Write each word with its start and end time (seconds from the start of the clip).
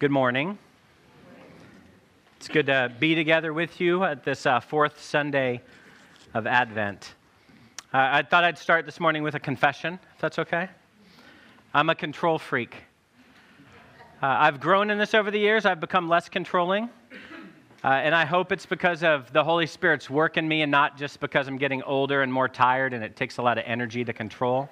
Good 0.00 0.12
morning. 0.12 0.56
It's 2.36 2.46
good 2.46 2.66
to 2.66 2.92
be 3.00 3.16
together 3.16 3.52
with 3.52 3.80
you 3.80 4.04
at 4.04 4.22
this 4.22 4.46
uh, 4.46 4.60
fourth 4.60 5.02
Sunday 5.02 5.60
of 6.34 6.46
Advent. 6.46 7.14
Uh, 7.92 8.06
I 8.12 8.22
thought 8.22 8.44
I'd 8.44 8.58
start 8.58 8.86
this 8.86 9.00
morning 9.00 9.24
with 9.24 9.34
a 9.34 9.40
confession, 9.40 9.98
if 10.14 10.20
that's 10.20 10.38
okay. 10.38 10.68
I'm 11.74 11.90
a 11.90 11.96
control 11.96 12.38
freak. 12.38 12.76
Uh, 14.22 14.26
I've 14.26 14.60
grown 14.60 14.90
in 14.90 14.98
this 14.98 15.14
over 15.14 15.32
the 15.32 15.40
years, 15.40 15.66
I've 15.66 15.80
become 15.80 16.08
less 16.08 16.28
controlling. 16.28 16.88
Uh, 17.82 17.88
and 17.88 18.14
I 18.14 18.24
hope 18.24 18.52
it's 18.52 18.66
because 18.66 19.02
of 19.02 19.32
the 19.32 19.42
Holy 19.42 19.66
Spirit's 19.66 20.08
work 20.08 20.36
in 20.36 20.46
me 20.46 20.62
and 20.62 20.70
not 20.70 20.96
just 20.96 21.18
because 21.18 21.48
I'm 21.48 21.58
getting 21.58 21.82
older 21.82 22.22
and 22.22 22.32
more 22.32 22.48
tired 22.48 22.94
and 22.94 23.02
it 23.02 23.16
takes 23.16 23.38
a 23.38 23.42
lot 23.42 23.58
of 23.58 23.64
energy 23.66 24.04
to 24.04 24.12
control. 24.12 24.70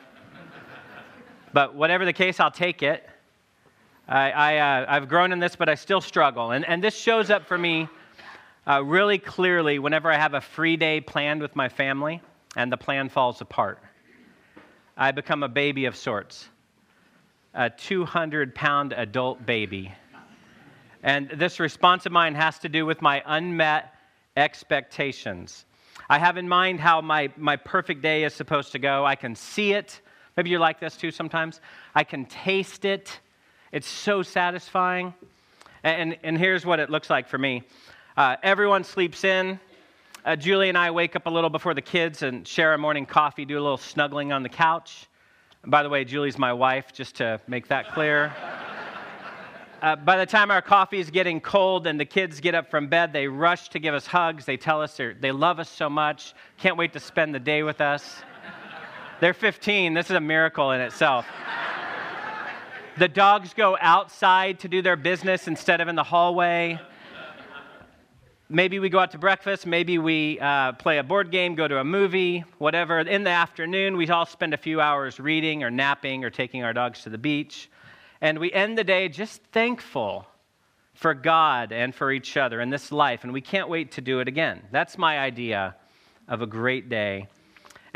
but 1.53 1.75
whatever 1.75 2.05
the 2.05 2.13
case, 2.13 2.39
I'll 2.39 2.49
take 2.49 2.85
it. 2.85 3.09
I, 4.09 4.31
I, 4.31 4.57
uh, 4.59 4.87
I've 4.89 5.09
grown 5.09 5.33
in 5.33 5.41
this, 5.41 5.57
but 5.57 5.69
I 5.69 5.75
still 5.75 6.01
struggle. 6.01 6.53
And, 6.53 6.65
and 6.65 6.83
this 6.83 6.97
shows 6.97 7.31
up 7.31 7.47
for 7.47 7.59
me 7.59 7.89
uh, 8.67 8.83
really 8.83 9.19
clearly 9.19 9.79
whenever 9.79 10.11
I 10.11 10.17
have 10.17 10.35
a 10.35 10.41
free 10.41 10.77
day 10.77 11.01
planned 11.01 11.41
with 11.41 11.57
my 11.57 11.69
family 11.69 12.23
and 12.57 12.71
the 12.71 12.77
plan 12.77 13.09
falls 13.09 13.41
apart. 13.41 13.79
I 14.97 15.11
become 15.11 15.43
a 15.43 15.49
baby 15.49 15.85
of 15.85 15.97
sorts, 15.97 16.49
a 17.53 17.69
200 17.69 18.55
pound 18.55 18.93
adult 18.93 19.45
baby. 19.45 19.93
And 21.03 21.29
this 21.31 21.61
response 21.61 22.07
of 22.07 22.13
mine 22.13 22.35
has 22.35 22.59
to 22.61 22.69
do 22.69 22.87
with 22.87 23.03
my 23.03 23.23
unmet 23.27 23.93
expectations. 24.37 25.65
I 26.09 26.19
have 26.19 26.37
in 26.37 26.49
mind 26.49 26.81
how 26.81 27.01
my, 27.01 27.31
my 27.37 27.57
perfect 27.57 28.03
day 28.03 28.25
is 28.25 28.35
supposed 28.35 28.73
to 28.73 28.79
go. 28.79 29.05
I 29.05 29.17
can 29.17 29.35
see 29.35 29.73
it. 29.73 30.01
Maybe 30.37 30.51
you're 30.51 30.61
like 30.61 30.81
this 30.81 30.97
too 30.97 31.11
sometimes. 31.11 31.61
I 31.95 32.05
can 32.05 32.25
taste 32.27 32.85
it. 32.85 33.21
It's 33.77 33.87
so 33.87 34.23
satisfying. 34.23 35.13
And, 35.85 36.17
and 36.23 36.39
here's 36.39 36.65
what 36.65 36.81
it 36.81 36.89
looks 36.89 37.11
like 37.11 37.29
for 37.29 37.37
me 37.37 37.63
uh, 38.17 38.37
everyone 38.43 38.85
sleeps 38.85 39.23
in. 39.23 39.61
Uh, 40.25 40.35
Julie 40.35 40.71
and 40.71 40.79
I 40.79 40.91
wake 40.93 41.15
up 41.15 41.27
a 41.27 41.31
little 41.31 41.51
before 41.51 41.75
the 41.75 41.83
kids 41.83 42.23
and 42.23 42.49
share 42.49 42.73
a 42.73 42.79
morning 42.79 43.05
coffee, 43.05 43.45
do 43.45 43.59
a 43.59 43.61
little 43.61 43.77
snuggling 43.77 44.33
on 44.33 44.43
the 44.43 44.49
couch. 44.49 45.09
And 45.63 45.71
by 45.71 45.83
the 45.83 45.91
way, 45.91 46.07
Julie's 46.07 46.39
my 46.39 46.55
wife, 46.55 46.91
just 46.95 47.17
to 47.17 47.39
make 47.49 47.69
that 47.69 47.93
clear. 47.93 48.33
Uh, 49.83 49.95
by 49.95 50.17
the 50.17 50.25
time 50.25 50.51
our 50.51 50.63
coffee 50.63 50.99
is 50.99 51.11
getting 51.11 51.39
cold 51.39 51.87
and 51.87 52.01
the 52.01 52.05
kids 52.05 52.41
get 52.41 52.55
up 52.55 52.71
from 52.71 52.89
bed, 52.89 53.13
they 53.13 53.29
rush 53.29 53.69
to 53.69 53.79
give 53.79 53.93
us 53.93 54.07
hugs. 54.07 54.47
They 54.47 54.57
tell 54.57 54.81
us 54.81 54.99
they 55.21 55.31
love 55.31 55.61
us 55.61 55.69
so 55.69 55.91
much, 55.91 56.33
can't 56.57 56.79
wait 56.79 56.95
to 56.95 56.99
spend 56.99 57.35
the 57.35 57.39
day 57.39 57.63
with 57.63 57.83
us. 57.83 58.23
They're 59.21 59.35
15. 59.35 59.93
This 59.93 60.07
is 60.07 60.17
a 60.17 60.21
miracle 60.21 60.73
in 60.73 60.81
itself. 60.81 61.27
The 62.99 63.09
dogs 63.09 63.53
go 63.53 63.77
outside 63.79 64.61
to 64.61 64.69
do 64.69 64.81
their 64.81 64.97
business 64.97 65.49
instead 65.49 65.83
of 65.83 65.89
in 65.89 65.97
the 65.97 66.03
hallway. 66.03 66.81
Maybe 68.49 68.79
we 68.79 68.89
go 68.89 68.99
out 69.01 69.11
to 69.11 69.19
breakfast. 69.19 69.67
Maybe 69.67 69.99
we 69.99 70.41
uh, 70.41 70.73
play 70.73 70.97
a 70.97 71.03
board 71.03 71.31
game, 71.31 71.57
go 71.57 71.69
to 71.69 71.79
a 71.79 71.85
movie, 71.85 72.43
whatever. 72.57 73.01
In 73.01 73.23
the 73.23 73.31
afternoon, 73.31 73.99
we 73.99 74.09
all 74.09 74.25
spend 74.25 74.55
a 74.55 74.57
few 74.57 74.81
hours 74.81 75.21
reading 75.21 75.63
or 75.63 75.71
napping 75.71 76.25
or 76.25 76.31
taking 76.31 76.65
our 76.65 76.73
dogs 76.73 77.03
to 77.03 77.11
the 77.11 77.19
beach. 77.19 77.69
And 78.23 78.39
we 78.39 78.51
end 78.51 78.79
the 78.79 78.85
day 78.85 79.11
just 79.11 79.43
thankful 79.53 80.27
for 80.95 81.13
God 81.13 81.73
and 81.73 81.95
for 81.95 82.11
each 82.11 82.39
other 82.39 82.63
in 82.63 82.71
this 82.71 82.91
life. 82.91 83.25
And 83.25 83.33
we 83.33 83.43
can't 83.43 83.69
wait 83.69 83.93
to 83.93 84.01
do 84.01 84.21
it 84.21 84.29
again. 84.29 84.63
That's 84.73 84.97
my 84.97 85.19
idea 85.19 85.77
of 86.29 86.41
a 86.41 86.47
great 86.47 86.89
day. 86.89 87.29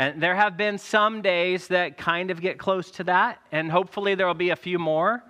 And 0.01 0.19
there 0.19 0.35
have 0.35 0.57
been 0.57 0.79
some 0.79 1.21
days 1.21 1.69
that 1.69 1.99
kind 1.99 2.31
of 2.31 2.41
get 2.41 2.59
close 2.59 2.91
to 2.93 3.05
that, 3.05 3.39
and 3.53 3.71
hopefully 3.71 4.15
there 4.15 4.27
will 4.27 4.33
be 4.33 4.49
a 4.49 4.57
few 4.57 4.79
more 4.79 5.23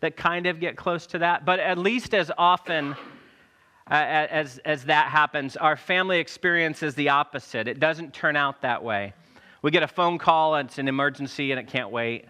that 0.00 0.16
kind 0.16 0.46
of 0.46 0.60
get 0.60 0.78
close 0.78 1.06
to 1.08 1.18
that. 1.18 1.44
But 1.44 1.60
at 1.60 1.76
least 1.76 2.14
as 2.14 2.30
often 2.38 2.92
uh, 3.90 3.92
as, 3.92 4.56
as 4.64 4.84
that 4.84 5.10
happens, 5.10 5.58
our 5.58 5.76
family 5.76 6.20
experience 6.20 6.82
is 6.82 6.94
the 6.94 7.10
opposite. 7.10 7.68
It 7.68 7.78
doesn't 7.78 8.14
turn 8.14 8.34
out 8.34 8.62
that 8.62 8.82
way. 8.82 9.12
We 9.60 9.70
get 9.70 9.82
a 9.82 9.88
phone 9.88 10.16
call, 10.16 10.54
and 10.54 10.70
it's 10.70 10.78
an 10.78 10.88
emergency, 10.88 11.52
and 11.52 11.60
it 11.60 11.68
can't 11.68 11.90
wait. 11.90 12.24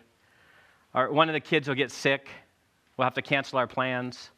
Or 0.94 1.12
one 1.12 1.28
of 1.28 1.32
the 1.32 1.38
kids 1.38 1.68
will 1.68 1.76
get 1.76 1.92
sick, 1.92 2.28
we'll 2.96 3.04
have 3.04 3.14
to 3.14 3.22
cancel 3.22 3.56
our 3.56 3.68
plans. 3.68 4.30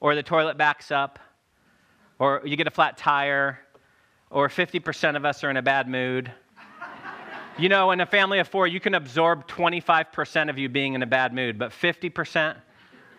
Or 0.00 0.14
the 0.14 0.22
toilet 0.22 0.58
backs 0.58 0.90
up, 0.90 1.18
or 2.18 2.42
you 2.44 2.56
get 2.56 2.66
a 2.66 2.70
flat 2.70 2.98
tire, 2.98 3.58
or 4.28 4.50
50% 4.50 5.16
of 5.16 5.24
us 5.24 5.42
are 5.44 5.48
in 5.48 5.56
a 5.56 5.62
bad 5.62 5.88
mood 5.88 6.30
you 7.56 7.68
know, 7.68 7.92
in 7.92 8.00
a 8.00 8.06
family 8.06 8.40
of 8.40 8.48
four, 8.48 8.66
you 8.66 8.80
can 8.80 8.94
absorb 8.94 9.46
25% 9.46 10.50
of 10.50 10.58
you 10.58 10.68
being 10.68 10.94
in 10.94 11.02
a 11.02 11.06
bad 11.06 11.32
mood, 11.32 11.58
but 11.58 11.70
50%, 11.70 12.56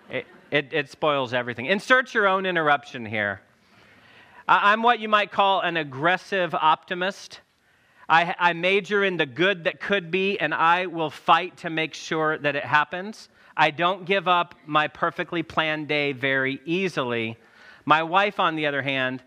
it, 0.09 0.25
it, 0.51 0.73
it 0.73 0.89
spoils 0.89 1.33
everything. 1.33 1.67
Insert 1.67 2.13
your 2.13 2.27
own 2.27 2.45
interruption 2.45 3.05
here. 3.05 3.41
I'm 4.47 4.83
what 4.83 4.99
you 4.99 5.09
might 5.09 5.31
call 5.31 5.61
an 5.61 5.77
aggressive 5.77 6.53
optimist. 6.53 7.39
I, 8.07 8.35
I, 8.37 8.53
major 8.53 9.03
in 9.03 9.17
the 9.17 9.25
good 9.25 9.63
that 9.63 9.79
could 9.79 10.11
be, 10.11 10.37
and 10.39 10.53
I 10.53 10.85
will 10.85 11.09
fight 11.09 11.57
to 11.57 11.71
make 11.71 11.95
sure 11.95 12.37
that 12.37 12.55
it 12.55 12.63
happens. 12.63 13.29
I 13.57 13.71
don't 13.71 14.05
give 14.05 14.27
up 14.27 14.53
my 14.67 14.87
perfectly 14.87 15.41
planned 15.41 15.87
day 15.87 16.11
very 16.11 16.59
easily. 16.65 17.37
My 17.85 18.03
wife, 18.03 18.39
on 18.39 18.55
the 18.55 18.67
other 18.67 18.83
hand, 18.83 19.23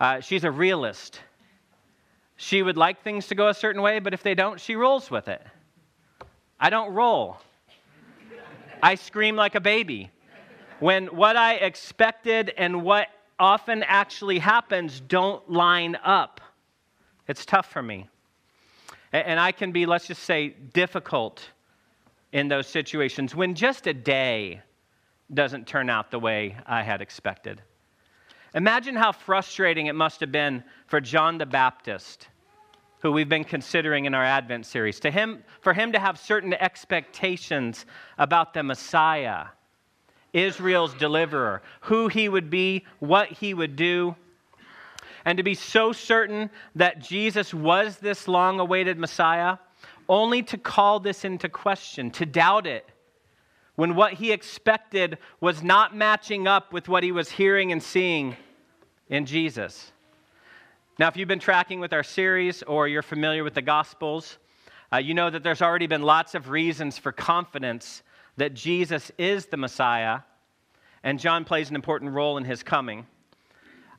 uh, 0.00 0.20
she's 0.20 0.42
a 0.42 0.50
realist. 0.50 1.20
She 2.36 2.62
would 2.62 2.76
like 2.76 3.02
things 3.02 3.28
to 3.28 3.34
go 3.34 3.48
a 3.48 3.54
certain 3.54 3.82
way, 3.82 4.00
but 4.00 4.12
if 4.12 4.22
they 4.22 4.34
don't, 4.34 4.60
she 4.60 4.76
rolls 4.76 5.10
with 5.10 5.28
it. 5.28 5.42
I 6.58 6.70
don't 6.70 6.92
roll. 6.92 7.38
I 8.82 8.96
scream 8.96 9.36
like 9.36 9.54
a 9.54 9.60
baby. 9.60 10.10
When 10.80 11.06
what 11.06 11.36
I 11.36 11.54
expected 11.54 12.52
and 12.56 12.82
what 12.82 13.08
often 13.38 13.82
actually 13.82 14.38
happens 14.38 15.00
don't 15.00 15.48
line 15.50 15.96
up, 16.04 16.40
it's 17.28 17.46
tough 17.46 17.70
for 17.70 17.82
me. 17.82 18.08
And 19.12 19.38
I 19.38 19.52
can 19.52 19.70
be, 19.70 19.86
let's 19.86 20.06
just 20.06 20.24
say, 20.24 20.48
difficult 20.48 21.48
in 22.32 22.48
those 22.48 22.66
situations 22.66 23.34
when 23.34 23.54
just 23.54 23.86
a 23.86 23.94
day 23.94 24.60
doesn't 25.32 25.66
turn 25.66 25.88
out 25.88 26.10
the 26.10 26.18
way 26.18 26.56
I 26.66 26.82
had 26.82 27.00
expected. 27.00 27.62
Imagine 28.54 28.94
how 28.94 29.10
frustrating 29.10 29.86
it 29.86 29.96
must 29.96 30.20
have 30.20 30.30
been 30.30 30.62
for 30.86 31.00
John 31.00 31.38
the 31.38 31.46
Baptist, 31.46 32.28
who 33.00 33.10
we've 33.10 33.28
been 33.28 33.42
considering 33.42 34.04
in 34.04 34.14
our 34.14 34.24
Advent 34.24 34.64
series, 34.64 35.00
to 35.00 35.10
him, 35.10 35.42
for 35.60 35.74
him 35.74 35.90
to 35.90 35.98
have 35.98 36.20
certain 36.20 36.54
expectations 36.54 37.84
about 38.16 38.54
the 38.54 38.62
Messiah, 38.62 39.46
Israel's 40.32 40.94
deliverer, 40.94 41.62
who 41.80 42.06
he 42.06 42.28
would 42.28 42.48
be, 42.48 42.84
what 43.00 43.28
he 43.28 43.54
would 43.54 43.74
do, 43.74 44.14
and 45.24 45.36
to 45.36 45.42
be 45.42 45.54
so 45.54 45.90
certain 45.90 46.48
that 46.76 47.00
Jesus 47.00 47.52
was 47.52 47.98
this 47.98 48.28
long 48.28 48.60
awaited 48.60 49.00
Messiah, 49.00 49.58
only 50.08 50.44
to 50.44 50.58
call 50.58 51.00
this 51.00 51.24
into 51.24 51.48
question, 51.48 52.08
to 52.12 52.24
doubt 52.24 52.68
it 52.68 52.88
when 53.76 53.96
what 53.96 54.12
he 54.14 54.30
expected 54.30 55.18
was 55.40 55.62
not 55.62 55.96
matching 55.96 56.46
up 56.46 56.72
with 56.72 56.88
what 56.88 57.02
he 57.02 57.10
was 57.10 57.30
hearing 57.30 57.72
and 57.72 57.82
seeing 57.82 58.36
in 59.08 59.26
Jesus. 59.26 59.92
Now, 60.98 61.08
if 61.08 61.16
you've 61.16 61.28
been 61.28 61.40
tracking 61.40 61.80
with 61.80 61.92
our 61.92 62.02
series 62.02 62.62
or 62.62 62.88
you're 62.88 63.02
familiar 63.02 63.44
with 63.44 63.54
the 63.54 63.62
Gospels, 63.62 64.38
uh, 64.92 64.98
you 64.98 65.14
know 65.14 65.28
that 65.28 65.42
there's 65.42 65.62
already 65.62 65.86
been 65.86 66.02
lots 66.02 66.34
of 66.34 66.50
reasons 66.50 66.98
for 66.98 67.10
confidence 67.12 68.02
that 68.36 68.54
Jesus 68.54 69.10
is 69.18 69.46
the 69.46 69.56
Messiah, 69.56 70.20
and 71.02 71.18
John 71.18 71.44
plays 71.44 71.68
an 71.68 71.76
important 71.76 72.12
role 72.12 72.36
in 72.38 72.44
his 72.44 72.62
coming. 72.62 73.06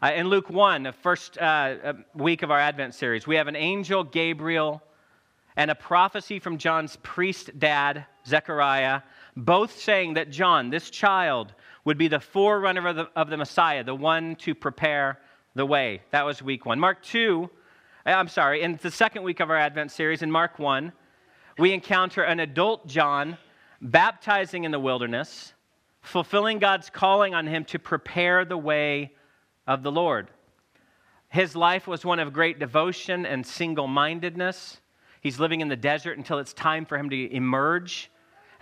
Uh, 0.02 0.12
in 0.16 0.28
Luke 0.28 0.50
1, 0.50 0.84
the 0.84 0.92
first 0.92 1.38
uh, 1.38 1.42
uh 1.42 1.94
week 2.14 2.44
of 2.44 2.52
our 2.52 2.60
Advent 2.60 2.94
series, 2.96 3.28
we 3.28 3.36
have 3.36 3.48
an 3.48 3.56
angel, 3.56 4.04
Gabriel, 4.04 4.82
and 5.56 5.72
a 5.72 5.76
prophecy 5.76 6.40
from 6.40 6.58
John's 6.58 6.98
priest 6.98 7.58
dad, 7.60 8.06
Zechariah, 8.26 9.02
both 9.38 9.80
saying 9.80 10.16
that 10.16 10.30
John, 10.30 10.70
this 10.70 10.90
child, 10.90 11.54
would 11.86 11.98
be 12.00 12.08
the 12.08 12.20
forerunner 12.20 12.88
of 12.88 12.96
the, 12.96 13.10
of 13.16 13.30
the 13.30 13.38
Messiah, 13.38 13.84
the 13.84 13.96
one 13.96 14.36
to 14.38 14.54
prepare 14.56 15.20
the 15.54 15.66
way. 15.66 16.02
That 16.10 16.26
was 16.26 16.42
week 16.42 16.66
one. 16.66 16.80
Mark 16.80 17.02
2, 17.04 17.50
uh, 18.06 18.10
I'm 18.10 18.28
sorry, 18.28 18.62
in 18.62 18.78
the 18.82 18.92
second 18.92 19.24
week 19.24 19.40
of 19.40 19.50
our 19.50 19.58
Advent 19.58 19.92
series, 19.92 20.22
in 20.22 20.32
Mark 20.32 20.60
1, 20.60 20.92
we 21.58 21.72
encounter 21.72 22.24
an 22.24 22.40
adult 22.40 22.88
John 22.88 23.38
baptizing 23.82 24.64
in 24.64 24.72
the 24.72 24.80
wilderness, 24.80 25.54
fulfilling 26.02 26.60
God's 26.60 26.90
calling 26.90 27.34
on 27.34 27.48
him 27.48 27.64
to 27.66 27.80
prepare 27.80 28.44
the 28.44 28.58
way 28.58 29.14
of 29.68 29.84
the 29.84 29.92
Lord. 29.92 30.30
His 31.30 31.56
life 31.56 31.88
was 31.88 32.04
one 32.04 32.20
of 32.20 32.34
great 32.34 32.60
devotion 32.60 33.26
and 33.26 33.46
single 33.46 33.88
mindedness. 33.88 34.80
He's 35.22 35.40
living 35.40 35.62
in 35.62 35.68
the 35.68 35.76
desert 35.76 36.18
until 36.18 36.40
it's 36.40 36.54
time 36.54 36.86
for 36.86 36.98
him 36.98 37.10
to 37.10 37.34
emerge 37.34 38.10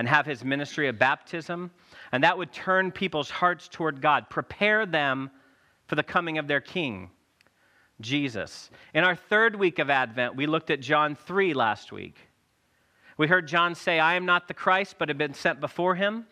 and 0.04 0.10
have 0.10 0.26
his 0.26 0.44
ministry 0.44 0.90
of 0.90 1.00
baptism. 1.00 1.72
And 2.12 2.26
that 2.26 2.38
would 2.38 2.52
turn 2.52 2.92
people's 2.92 3.30
hearts 3.30 3.70
toward 3.70 4.02
God, 4.02 4.30
prepare 4.30 4.86
them 4.86 5.32
for 5.88 5.96
the 5.96 6.04
coming 6.04 6.38
of 6.38 6.46
their 6.46 6.60
king, 6.60 7.10
Jesus. 8.02 8.70
In 8.94 9.06
our 9.06 9.16
third 9.16 9.56
week 9.56 9.80
of 9.80 9.90
Advent, 9.90 10.36
we 10.36 10.46
looked 10.46 10.72
at 10.72 10.82
John 10.82 11.16
3 11.16 11.54
last 11.54 11.94
week. 11.94 12.18
We 13.18 13.28
heard 13.28 13.48
John 13.48 13.76
say, 13.76 13.98
I 13.98 14.16
am 14.16 14.26
not 14.26 14.50
the 14.50 14.54
Christ, 14.54 14.96
but 15.00 15.08
have 15.08 15.18
been 15.18 15.34
sent 15.34 15.62
before 15.62 15.96
him. 15.96 16.26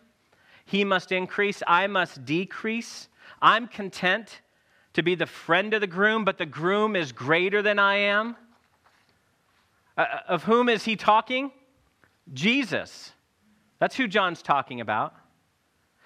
He 0.66 0.84
must 0.84 1.10
increase, 1.10 1.62
I 1.66 1.86
must 1.86 2.26
decrease. 2.26 3.08
I'm 3.40 3.68
content 3.68 4.42
to 4.92 5.02
be 5.02 5.14
the 5.14 5.24
friend 5.24 5.72
of 5.72 5.80
the 5.80 5.86
groom, 5.86 6.26
but 6.26 6.36
the 6.36 6.44
groom 6.44 6.94
is 6.94 7.10
greater 7.10 7.62
than 7.62 7.78
I 7.78 7.94
am. 7.94 8.36
Uh, 9.96 10.04
of 10.28 10.42
whom 10.42 10.68
is 10.68 10.84
he 10.84 10.94
talking? 10.94 11.52
Jesus. 12.34 13.12
That's 13.82 13.96
who 13.96 14.06
John's 14.06 14.42
talking 14.42 14.80
about. 14.80 15.12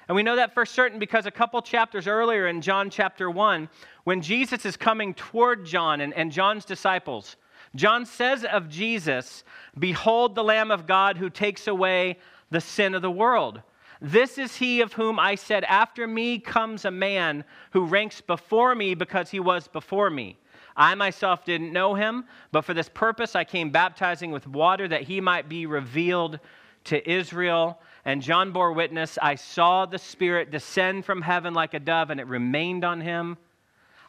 And 0.09 0.17
we 0.17 0.23
know 0.23 0.37
that 0.37 0.55
for 0.55 0.65
certain 0.65 0.99
because 0.99 1.27
a 1.27 1.31
couple 1.31 1.61
chapters 1.61 2.07
earlier 2.07 2.47
in 2.47 2.63
John 2.63 2.89
chapter 2.89 3.31
1, 3.31 3.69
when 4.05 4.23
Jesus 4.23 4.65
is 4.65 4.79
coming 4.79 5.13
toward 5.13 5.67
John 5.67 6.01
and, 6.01 6.15
and 6.15 6.33
John's 6.33 6.65
disciples, 6.65 7.37
John 7.75 8.07
says 8.07 8.47
of 8.47 8.71
Jesus, 8.71 9.45
Behold 9.79 10.35
the 10.35 10.43
Lamb 10.43 10.71
of 10.71 10.87
God 10.87 11.19
who 11.19 11.29
takes 11.29 11.67
away 11.67 12.17
the 12.51 12.63
sin 12.63 12.95
of 12.95 13.03
the 13.03 13.11
world. 13.11 13.61
This 14.01 14.39
is 14.39 14.57
he 14.57 14.81
of 14.81 14.95
whom 14.95 15.19
I 15.19 15.35
said, 15.35 15.63
After 15.65 16.07
me 16.07 16.39
comes 16.39 16.87
a 16.87 16.91
man 16.91 17.45
who 17.73 17.85
ranks 17.85 18.23
before 18.23 18.75
me 18.75 18.95
because 18.95 19.31
he 19.31 19.39
was 19.39 19.69
before 19.69 20.09
me. 20.09 20.39
I 20.77 20.95
myself 20.95 21.45
didn't 21.45 21.75
know 21.75 21.95
him, 21.95 22.25
but 22.53 22.63
for 22.63 22.73
this 22.73 22.89
purpose 22.89 23.37
I 23.37 23.45
came 23.45 23.69
baptizing 23.69 24.31
with 24.31 24.47
water 24.47 24.89
that 24.89 25.03
he 25.03 25.21
might 25.21 25.51
be 25.51 25.67
revealed 25.67 26.41
to 26.87 27.11
Israel. 27.11 27.81
And 28.05 28.23
John 28.23 28.53
bore 28.53 28.73
witness 28.73 29.19
I 29.21 29.35
saw 29.35 29.87
the 29.87 29.99
Spirit 29.99 30.51
descend 30.51 31.05
from 31.05 31.23
heaven 31.23 31.55
like 31.55 31.75
a 31.75 31.81
dove, 31.81 32.11
and 32.11 32.21
it 32.21 32.27
remained 32.27 32.85
on 32.85 33.01
him. 33.01 33.37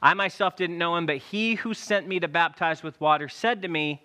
I 0.01 0.13
myself 0.13 0.55
didn't 0.55 0.77
know 0.77 0.95
him, 0.95 1.05
but 1.05 1.17
he 1.17 1.55
who 1.55 1.73
sent 1.73 2.07
me 2.07 2.19
to 2.19 2.27
baptize 2.27 2.83
with 2.83 3.01
water 3.01 3.27
said 3.29 3.61
to 3.63 3.67
me, 3.67 4.03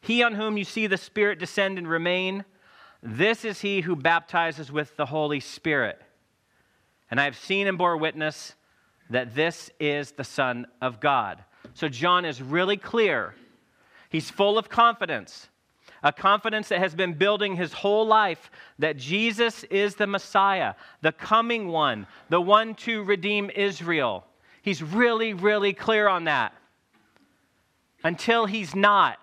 He 0.00 0.22
on 0.22 0.34
whom 0.34 0.56
you 0.58 0.64
see 0.64 0.86
the 0.86 0.98
Spirit 0.98 1.38
descend 1.38 1.78
and 1.78 1.88
remain, 1.88 2.44
this 3.02 3.44
is 3.44 3.60
he 3.60 3.82
who 3.82 3.96
baptizes 3.96 4.72
with 4.72 4.96
the 4.96 5.06
Holy 5.06 5.40
Spirit. 5.40 6.00
And 7.10 7.20
I 7.20 7.24
have 7.24 7.36
seen 7.36 7.66
and 7.66 7.76
bore 7.76 7.98
witness 7.98 8.54
that 9.10 9.34
this 9.34 9.70
is 9.78 10.12
the 10.12 10.24
Son 10.24 10.66
of 10.80 11.00
God. 11.00 11.44
So 11.74 11.88
John 11.88 12.24
is 12.24 12.40
really 12.40 12.78
clear. 12.78 13.34
He's 14.08 14.30
full 14.30 14.56
of 14.56 14.70
confidence, 14.70 15.48
a 16.04 16.12
confidence 16.12 16.68
that 16.68 16.80
has 16.80 16.94
been 16.94 17.14
building 17.14 17.56
his 17.56 17.72
whole 17.72 18.06
life 18.06 18.50
that 18.78 18.98
Jesus 18.98 19.64
is 19.64 19.94
the 19.94 20.06
Messiah, 20.06 20.74
the 21.00 21.12
coming 21.12 21.68
one, 21.68 22.06
the 22.28 22.40
one 22.40 22.74
to 22.74 23.02
redeem 23.02 23.50
Israel. 23.56 24.26
He's 24.60 24.82
really, 24.82 25.32
really 25.32 25.72
clear 25.72 26.06
on 26.06 26.24
that. 26.24 26.52
Until 28.04 28.44
he's 28.44 28.74
not. 28.74 29.18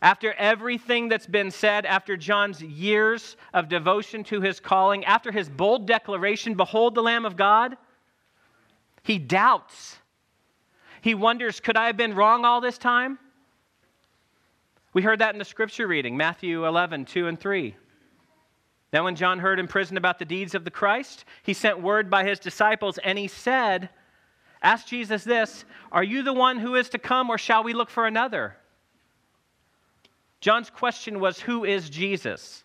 After 0.00 0.32
everything 0.34 1.08
that's 1.08 1.26
been 1.26 1.50
said, 1.50 1.84
after 1.84 2.16
John's 2.16 2.62
years 2.62 3.36
of 3.52 3.68
devotion 3.68 4.22
to 4.24 4.40
his 4.40 4.60
calling, 4.60 5.04
after 5.04 5.32
his 5.32 5.48
bold 5.48 5.86
declaration, 5.86 6.54
Behold 6.54 6.94
the 6.94 7.02
Lamb 7.02 7.26
of 7.26 7.36
God, 7.36 7.76
he 9.02 9.18
doubts. 9.18 9.98
He 11.02 11.14
wonders, 11.14 11.58
Could 11.58 11.76
I 11.76 11.86
have 11.86 11.96
been 11.96 12.14
wrong 12.14 12.44
all 12.44 12.60
this 12.60 12.78
time? 12.78 13.18
We 14.92 15.02
heard 15.02 15.20
that 15.20 15.34
in 15.34 15.38
the 15.38 15.44
scripture 15.44 15.86
reading, 15.86 16.16
Matthew 16.16 16.66
11, 16.66 17.04
2 17.04 17.28
and 17.28 17.38
3. 17.38 17.76
Then, 18.90 19.04
when 19.04 19.14
John 19.14 19.38
heard 19.38 19.60
in 19.60 19.68
prison 19.68 19.96
about 19.96 20.18
the 20.18 20.24
deeds 20.24 20.56
of 20.56 20.64
the 20.64 20.70
Christ, 20.70 21.24
he 21.44 21.54
sent 21.54 21.80
word 21.80 22.10
by 22.10 22.24
his 22.24 22.40
disciples 22.40 22.98
and 22.98 23.16
he 23.16 23.28
said, 23.28 23.88
Ask 24.62 24.88
Jesus 24.88 25.22
this 25.22 25.64
Are 25.92 26.02
you 26.02 26.22
the 26.22 26.32
one 26.32 26.58
who 26.58 26.74
is 26.74 26.88
to 26.90 26.98
come, 26.98 27.30
or 27.30 27.38
shall 27.38 27.62
we 27.62 27.72
look 27.72 27.88
for 27.88 28.06
another? 28.06 28.56
John's 30.40 30.70
question 30.70 31.20
was, 31.20 31.38
Who 31.40 31.64
is 31.64 31.88
Jesus? 31.88 32.64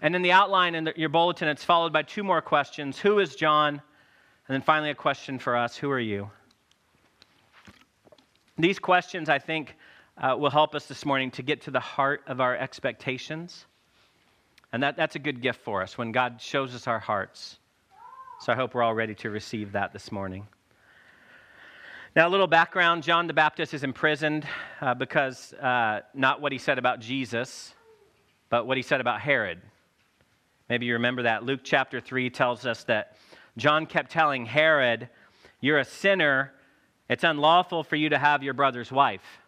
And 0.00 0.16
in 0.16 0.22
the 0.22 0.32
outline 0.32 0.74
in 0.74 0.84
the, 0.84 0.92
your 0.96 1.08
bulletin, 1.08 1.46
it's 1.46 1.64
followed 1.64 1.92
by 1.92 2.02
two 2.02 2.24
more 2.24 2.42
questions 2.42 2.98
Who 2.98 3.20
is 3.20 3.36
John? 3.36 3.74
And 4.48 4.54
then 4.54 4.62
finally, 4.62 4.90
a 4.90 4.94
question 4.94 5.38
for 5.38 5.56
us 5.56 5.76
Who 5.76 5.90
are 5.90 6.00
you? 6.00 6.30
These 8.58 8.80
questions, 8.80 9.28
I 9.28 9.38
think, 9.38 9.76
uh, 10.18 10.36
will 10.38 10.50
help 10.50 10.74
us 10.74 10.86
this 10.86 11.04
morning 11.04 11.30
to 11.32 11.42
get 11.42 11.62
to 11.62 11.70
the 11.70 11.80
heart 11.80 12.22
of 12.26 12.40
our 12.40 12.56
expectations 12.56 13.66
and 14.72 14.82
that, 14.82 14.96
that's 14.96 15.16
a 15.16 15.18
good 15.18 15.42
gift 15.42 15.60
for 15.60 15.82
us 15.82 15.98
when 15.98 16.12
God 16.12 16.40
shows 16.40 16.74
us 16.74 16.86
our 16.86 16.98
hearts. 16.98 17.58
So 18.40 18.52
I 18.52 18.56
hope 18.56 18.74
we're 18.74 18.82
all 18.82 18.94
ready 18.94 19.14
to 19.16 19.30
receive 19.30 19.72
that 19.72 19.92
this 19.92 20.10
morning. 20.10 20.46
Now, 22.16 22.26
a 22.26 22.30
little 22.30 22.46
background 22.46 23.02
John 23.02 23.26
the 23.26 23.34
Baptist 23.34 23.74
is 23.74 23.84
imprisoned 23.84 24.46
uh, 24.80 24.94
because 24.94 25.52
uh, 25.54 26.00
not 26.14 26.40
what 26.40 26.52
he 26.52 26.58
said 26.58 26.78
about 26.78 27.00
Jesus, 27.00 27.74
but 28.48 28.66
what 28.66 28.76
he 28.76 28.82
said 28.82 29.00
about 29.00 29.20
Herod. 29.20 29.60
Maybe 30.68 30.86
you 30.86 30.94
remember 30.94 31.22
that. 31.22 31.44
Luke 31.44 31.60
chapter 31.62 32.00
3 32.00 32.30
tells 32.30 32.64
us 32.64 32.84
that 32.84 33.16
John 33.58 33.84
kept 33.84 34.10
telling 34.10 34.46
Herod, 34.46 35.08
You're 35.60 35.78
a 35.78 35.84
sinner. 35.84 36.52
It's 37.10 37.24
unlawful 37.24 37.84
for 37.84 37.96
you 37.96 38.08
to 38.08 38.18
have 38.18 38.42
your 38.42 38.54
brother's 38.54 38.90
wife. 38.90 39.41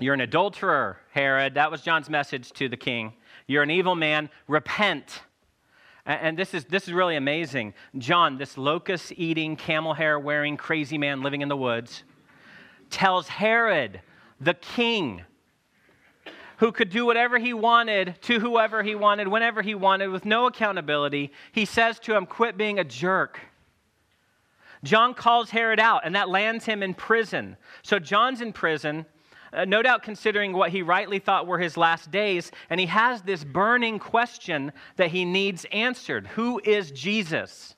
You're 0.00 0.14
an 0.14 0.22
adulterer, 0.22 0.96
Herod. 1.10 1.54
That 1.54 1.70
was 1.70 1.82
John's 1.82 2.08
message 2.08 2.52
to 2.52 2.70
the 2.70 2.76
king. 2.78 3.12
You're 3.46 3.62
an 3.62 3.70
evil 3.70 3.94
man. 3.94 4.30
Repent. 4.48 5.20
And 6.06 6.38
this 6.38 6.54
is, 6.54 6.64
this 6.64 6.88
is 6.88 6.94
really 6.94 7.16
amazing. 7.16 7.74
John, 7.98 8.38
this 8.38 8.56
locust 8.56 9.12
eating, 9.16 9.56
camel 9.56 9.92
hair 9.92 10.18
wearing, 10.18 10.56
crazy 10.56 10.96
man 10.96 11.22
living 11.22 11.42
in 11.42 11.48
the 11.48 11.56
woods, 11.56 12.02
tells 12.88 13.28
Herod, 13.28 14.00
the 14.40 14.54
king, 14.54 15.20
who 16.56 16.72
could 16.72 16.88
do 16.88 17.04
whatever 17.04 17.38
he 17.38 17.52
wanted 17.52 18.16
to 18.22 18.40
whoever 18.40 18.82
he 18.82 18.94
wanted, 18.94 19.28
whenever 19.28 19.60
he 19.60 19.74
wanted, 19.74 20.08
with 20.08 20.24
no 20.24 20.46
accountability, 20.46 21.30
he 21.52 21.66
says 21.66 21.98
to 22.00 22.16
him, 22.16 22.24
Quit 22.24 22.56
being 22.56 22.78
a 22.78 22.84
jerk. 22.84 23.38
John 24.82 25.12
calls 25.12 25.50
Herod 25.50 25.78
out, 25.78 26.06
and 26.06 26.14
that 26.14 26.30
lands 26.30 26.64
him 26.64 26.82
in 26.82 26.94
prison. 26.94 27.58
So 27.82 27.98
John's 27.98 28.40
in 28.40 28.54
prison 28.54 29.04
uh, 29.52 29.64
no 29.64 29.82
doubt 29.82 30.02
considering 30.02 30.52
what 30.52 30.70
he 30.70 30.82
rightly 30.82 31.18
thought 31.18 31.46
were 31.46 31.58
his 31.58 31.76
last 31.76 32.10
days, 32.10 32.50
and 32.68 32.78
he 32.78 32.86
has 32.86 33.22
this 33.22 33.44
burning 33.44 33.98
question 33.98 34.72
that 34.96 35.10
he 35.10 35.24
needs 35.24 35.66
answered 35.72 36.26
Who 36.28 36.60
is 36.64 36.90
Jesus? 36.90 37.74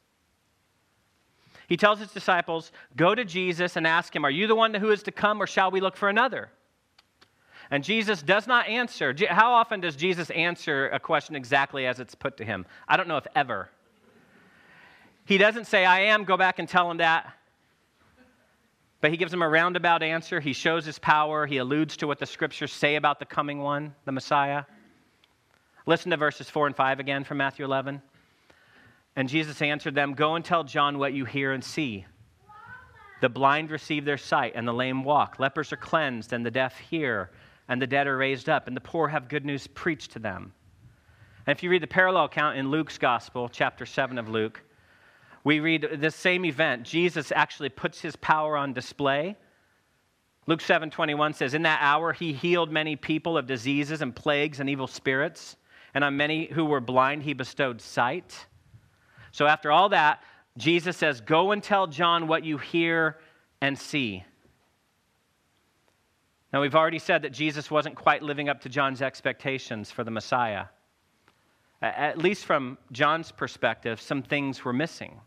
He 1.69 1.77
tells 1.77 2.01
his 2.01 2.13
disciples, 2.13 2.71
Go 2.97 3.15
to 3.15 3.25
Jesus 3.25 3.77
and 3.77 3.87
ask 3.87 4.15
him, 4.15 4.25
Are 4.25 4.31
you 4.31 4.47
the 4.47 4.55
one 4.55 4.75
who 4.75 4.91
is 4.91 5.03
to 5.05 5.13
come, 5.13 5.41
or 5.41 5.47
shall 5.47 5.71
we 5.71 5.81
look 5.81 5.97
for 5.97 6.09
another? 6.09 6.51
And 7.71 7.83
Jesus 7.83 8.21
does 8.21 8.47
not 8.47 8.69
answer. 8.69 9.15
How 9.31 9.53
often 9.53 9.81
does 9.81 9.97
Jesus 9.97 10.29
answer 10.31 10.91
a 10.91 11.01
question 11.01 11.35
exactly 11.35 11.87
as 11.87 12.01
it's 12.01 12.15
put 12.15 12.37
to 12.37 12.45
him? 12.45 12.67
I 12.87 12.99
don't 12.99 13.09
know 13.09 13.17
if 13.17 13.27
ever. 13.35 13.71
He 15.25 15.39
doesn't 15.39 15.67
say, 15.67 15.87
I 15.87 16.01
am, 16.01 16.25
go 16.25 16.37
back 16.37 16.59
and 16.59 16.69
tell 16.69 16.91
him 16.91 16.99
that. 16.99 17.33
But 19.03 19.11
he 19.11 19.17
gives 19.17 19.35
him 19.35 19.43
a 19.43 19.49
roundabout 19.49 20.05
answer. 20.05 20.39
He 20.39 20.53
shows 20.53 20.87
his 20.87 21.01
power. 21.01 21.45
He 21.45 21.57
alludes 21.59 21.97
to 21.99 22.07
what 22.07 22.21
the 22.21 22.25
scriptures 22.25 22.73
say 22.73 22.95
about 22.95 23.19
the 23.19 23.27
coming 23.27 23.59
one, 23.59 23.95
the 24.05 24.13
Messiah. 24.13 24.63
Listen 25.87 26.13
to 26.13 26.17
verses 26.17 26.49
4 26.49 26.69
and 26.69 26.77
5 26.77 27.01
again 27.01 27.25
from 27.25 27.39
Matthew 27.39 27.65
11. 27.65 28.01
And 29.17 29.29
Jesus 29.29 29.61
answered 29.61 29.97
them 29.97 30.15
Go 30.15 30.37
and 30.37 30.45
tell 30.45 30.63
John 30.63 30.99
what 30.99 31.13
you 31.15 31.25
hear 31.25 31.51
and 31.51 31.65
see. 31.65 32.07
The 33.21 33.29
blind 33.29 33.73
receive 33.73 34.05
their 34.05 34.19
sight, 34.19 34.53
and 34.55 34.67
the 34.67 34.73
lame 34.73 35.03
walk. 35.03 35.41
Lepers 35.41 35.73
are 35.73 35.77
cleansed, 35.77 36.33
and 36.33 36.47
the 36.47 36.51
deaf 36.51 36.79
hear, 36.79 37.31
and 37.69 37.83
the 37.83 37.87
dead 37.89 38.07
are 38.07 38.17
raised 38.17 38.49
up, 38.49 38.69
and 38.69 38.77
the 38.77 38.81
poor 38.81 39.09
have 39.09 39.29
good 39.29 39.45
news 39.45 39.67
preached 39.67 40.13
to 40.13 40.21
them. 40.21 40.53
And 41.47 41.57
if 41.57 41.65
you 41.65 41.71
read 41.71 41.83
the 41.83 41.89
parallel 41.89 42.27
account 42.27 42.57
in 42.57 42.71
Luke's 42.71 42.99
Gospel, 42.99 43.49
chapter 43.49 43.85
7 43.85 44.17
of 44.17 44.29
Luke, 44.29 44.63
we 45.45 45.61
read 45.61 45.89
this 45.95 46.15
same 46.15 46.45
event. 46.45 46.85
Jesus 46.85 47.33
actually 47.33 47.69
puts 47.69 48.01
his 48.01 48.17
power 48.17 48.57
on 48.57 48.73
display. 48.73 49.37
Luke 50.47 50.61
7:21 50.61 51.35
says, 51.35 51.55
"In 51.55 51.63
that 51.63 51.81
hour 51.83 52.13
he 52.13 52.33
healed 52.33 52.71
many 52.71 52.97
people 52.97 53.37
of 53.39 53.47
diseases 53.47 54.03
and 54.03 54.15
plagues 54.15 54.61
and 54.61 54.69
evil 54.69 54.87
spirits, 54.87 55.57
and 55.95 56.03
on 56.05 56.17
many 56.17 56.47
who 56.47 56.65
were 56.65 56.81
blind 56.81 57.23
he 57.23 57.33
bestowed 57.33 57.81
sight." 57.81 58.47
So 59.31 59.47
after 59.47 59.71
all 59.71 59.89
that, 59.91 60.23
Jesus 60.57 60.97
says, 60.97 61.21
"Go 61.21 61.53
and 61.53 61.63
tell 61.63 61.87
John 61.87 62.27
what 62.27 62.45
you 62.45 62.59
hear 62.59 63.19
and 63.61 63.79
see." 63.79 64.25
Now, 66.53 66.61
we've 66.61 66.75
already 66.75 66.99
said 66.99 67.23
that 67.23 67.31
Jesus 67.31 67.71
wasn't 67.71 67.97
quite 67.97 68.23
living 68.23 68.51
up 68.51 68.61
to 68.61 68.69
John's 68.69 69.01
expectations 69.01 69.91
for 69.91 70.05
the 70.05 70.11
Messiah. 70.11 70.67
At 71.81 72.19
least 72.19 72.45
from 72.45 72.77
John's 72.93 73.33
perspective, 73.33 74.01
some 74.01 74.23
things 74.23 74.65
were 74.65 74.75
missing. 74.75 75.21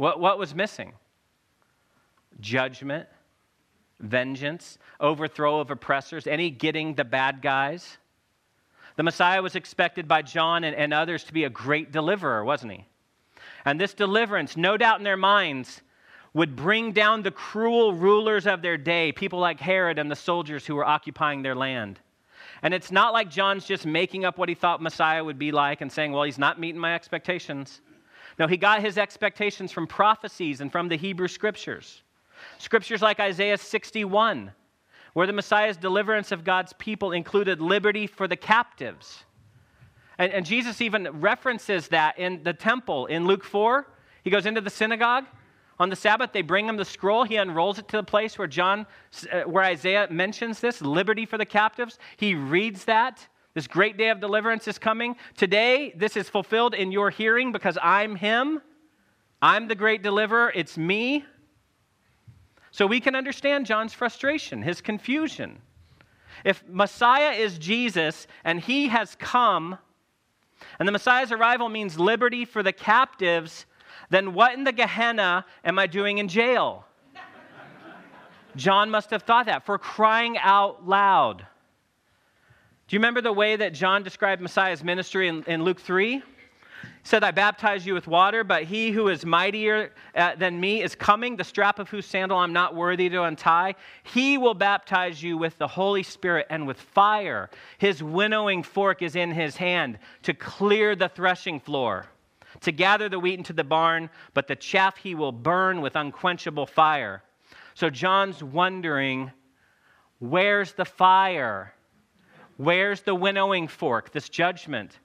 What, 0.00 0.18
what 0.18 0.38
was 0.38 0.54
missing? 0.54 0.94
Judgment, 2.40 3.06
vengeance, 3.98 4.78
overthrow 4.98 5.60
of 5.60 5.70
oppressors, 5.70 6.26
any 6.26 6.48
getting 6.48 6.94
the 6.94 7.04
bad 7.04 7.42
guys. 7.42 7.98
The 8.96 9.02
Messiah 9.02 9.42
was 9.42 9.56
expected 9.56 10.08
by 10.08 10.22
John 10.22 10.64
and, 10.64 10.74
and 10.74 10.94
others 10.94 11.24
to 11.24 11.34
be 11.34 11.44
a 11.44 11.50
great 11.50 11.92
deliverer, 11.92 12.42
wasn't 12.46 12.72
he? 12.72 12.86
And 13.66 13.78
this 13.78 13.92
deliverance, 13.92 14.56
no 14.56 14.78
doubt 14.78 14.96
in 14.96 15.04
their 15.04 15.18
minds, 15.18 15.82
would 16.32 16.56
bring 16.56 16.92
down 16.92 17.20
the 17.20 17.30
cruel 17.30 17.92
rulers 17.92 18.46
of 18.46 18.62
their 18.62 18.78
day, 18.78 19.12
people 19.12 19.38
like 19.38 19.60
Herod 19.60 19.98
and 19.98 20.10
the 20.10 20.16
soldiers 20.16 20.64
who 20.64 20.76
were 20.76 20.86
occupying 20.86 21.42
their 21.42 21.54
land. 21.54 22.00
And 22.62 22.72
it's 22.72 22.90
not 22.90 23.12
like 23.12 23.28
John's 23.28 23.66
just 23.66 23.84
making 23.84 24.24
up 24.24 24.38
what 24.38 24.48
he 24.48 24.54
thought 24.54 24.80
Messiah 24.80 25.22
would 25.22 25.38
be 25.38 25.52
like 25.52 25.82
and 25.82 25.92
saying, 25.92 26.12
well, 26.12 26.22
he's 26.22 26.38
not 26.38 26.58
meeting 26.58 26.80
my 26.80 26.94
expectations. 26.94 27.82
No, 28.40 28.48
he 28.48 28.56
got 28.56 28.80
his 28.80 28.98
expectations 28.98 29.70
from 29.70 29.86
prophecies 29.86 30.60
and 30.60 30.72
from 30.72 30.88
the 30.88 30.96
Hebrew 30.96 31.28
scriptures. 31.28 32.02
Scriptures 32.58 33.02
like 33.02 33.20
Isaiah 33.20 33.58
61, 33.58 34.50
where 35.12 35.26
the 35.26 35.32
Messiah's 35.32 35.76
deliverance 35.76 36.32
of 36.32 36.42
God's 36.42 36.72
people 36.72 37.12
included 37.12 37.60
liberty 37.60 38.08
for 38.08 38.26
the 38.26 38.36
captives. 38.36 39.24
And, 40.18 40.32
and 40.32 40.44
Jesus 40.46 40.80
even 40.80 41.20
references 41.20 41.88
that 41.88 42.18
in 42.18 42.42
the 42.42 42.54
temple 42.54 43.06
in 43.06 43.26
Luke 43.26 43.44
4. 43.44 43.86
He 44.24 44.30
goes 44.30 44.46
into 44.46 44.60
the 44.60 44.70
synagogue 44.70 45.26
on 45.80 45.88
the 45.88 45.96
Sabbath, 45.96 46.32
they 46.32 46.42
bring 46.42 46.66
him 46.66 46.76
the 46.76 46.84
scroll. 46.84 47.24
He 47.24 47.36
unrolls 47.36 47.78
it 47.78 47.88
to 47.88 47.96
the 47.96 48.02
place 48.02 48.38
where 48.38 48.46
John, 48.46 48.86
uh, 49.32 49.42
where 49.42 49.64
Isaiah 49.64 50.06
mentions 50.10 50.60
this 50.60 50.82
liberty 50.82 51.24
for 51.24 51.38
the 51.38 51.46
captives. 51.46 51.98
He 52.18 52.34
reads 52.34 52.84
that. 52.84 53.26
This 53.54 53.66
great 53.66 53.96
day 53.96 54.10
of 54.10 54.20
deliverance 54.20 54.68
is 54.68 54.78
coming. 54.78 55.16
Today, 55.36 55.92
this 55.96 56.16
is 56.16 56.28
fulfilled 56.28 56.74
in 56.74 56.92
your 56.92 57.10
hearing 57.10 57.50
because 57.50 57.76
I'm 57.82 58.14
Him. 58.16 58.60
I'm 59.42 59.66
the 59.66 59.74
great 59.74 60.02
deliverer. 60.02 60.52
It's 60.54 60.78
me. 60.78 61.24
So 62.70 62.86
we 62.86 63.00
can 63.00 63.16
understand 63.16 63.66
John's 63.66 63.92
frustration, 63.92 64.62
his 64.62 64.80
confusion. 64.80 65.58
If 66.44 66.62
Messiah 66.68 67.32
is 67.32 67.58
Jesus 67.58 68.28
and 68.44 68.60
He 68.60 68.88
has 68.88 69.16
come, 69.16 69.76
and 70.78 70.86
the 70.86 70.92
Messiah's 70.92 71.32
arrival 71.32 71.68
means 71.68 71.98
liberty 71.98 72.44
for 72.44 72.62
the 72.62 72.72
captives, 72.72 73.66
then 74.10 74.34
what 74.34 74.54
in 74.54 74.64
the 74.64 74.72
Gehenna 74.72 75.44
am 75.64 75.78
I 75.78 75.86
doing 75.86 76.18
in 76.18 76.28
jail? 76.28 76.84
John 78.56 78.90
must 78.90 79.10
have 79.10 79.22
thought 79.22 79.46
that 79.46 79.64
for 79.64 79.78
crying 79.78 80.36
out 80.38 80.86
loud. 80.86 81.46
Do 82.90 82.96
you 82.96 82.98
remember 82.98 83.20
the 83.20 83.32
way 83.32 83.54
that 83.54 83.72
John 83.72 84.02
described 84.02 84.42
Messiah's 84.42 84.82
ministry 84.82 85.28
in, 85.28 85.44
in 85.44 85.62
Luke 85.62 85.78
3? 85.78 86.14
He 86.16 86.22
said, 87.04 87.22
I 87.22 87.30
baptize 87.30 87.86
you 87.86 87.94
with 87.94 88.08
water, 88.08 88.42
but 88.42 88.64
he 88.64 88.90
who 88.90 89.06
is 89.06 89.24
mightier 89.24 89.92
uh, 90.16 90.34
than 90.34 90.58
me 90.58 90.82
is 90.82 90.96
coming, 90.96 91.36
the 91.36 91.44
strap 91.44 91.78
of 91.78 91.88
whose 91.88 92.04
sandal 92.04 92.38
I'm 92.38 92.52
not 92.52 92.74
worthy 92.74 93.08
to 93.08 93.22
untie. 93.22 93.76
He 94.02 94.38
will 94.38 94.54
baptize 94.54 95.22
you 95.22 95.38
with 95.38 95.56
the 95.56 95.68
Holy 95.68 96.02
Spirit 96.02 96.48
and 96.50 96.66
with 96.66 96.80
fire. 96.80 97.48
His 97.78 98.02
winnowing 98.02 98.64
fork 98.64 99.02
is 99.02 99.14
in 99.14 99.30
his 99.30 99.56
hand 99.56 100.00
to 100.24 100.34
clear 100.34 100.96
the 100.96 101.08
threshing 101.08 101.60
floor 101.60 102.06
to 102.62 102.72
gather 102.72 103.08
the 103.08 103.20
wheat 103.20 103.38
into 103.38 103.52
the 103.52 103.62
barn, 103.62 104.10
but 104.34 104.48
the 104.48 104.56
chaff 104.56 104.96
he 104.96 105.14
will 105.14 105.30
burn 105.30 105.80
with 105.80 105.94
unquenchable 105.94 106.66
fire. 106.66 107.22
So 107.74 107.88
John's 107.88 108.42
wondering, 108.42 109.30
where's 110.18 110.72
the 110.72 110.84
fire? 110.84 111.72
Where's 112.60 113.00
the 113.00 113.14
winnowing 113.14 113.68
fork, 113.68 114.12
this 114.12 114.28
judgment? 114.28 114.98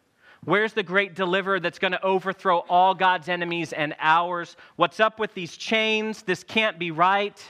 Where's 0.44 0.74
the 0.74 0.84
great 0.84 1.16
deliverer 1.16 1.62
that's 1.62 1.80
going 1.80 1.94
to 1.94 2.04
overthrow 2.04 2.66
all 2.68 2.94
God's 2.94 3.30
enemies 3.30 3.72
and 3.72 3.96
ours? 3.98 4.58
What's 4.76 5.00
up 5.00 5.22
with 5.22 5.34
these 5.34 5.56
chains? 5.56 6.24
This 6.24 6.44
can't 6.44 6.78
be 6.78 6.92
right. 6.92 7.42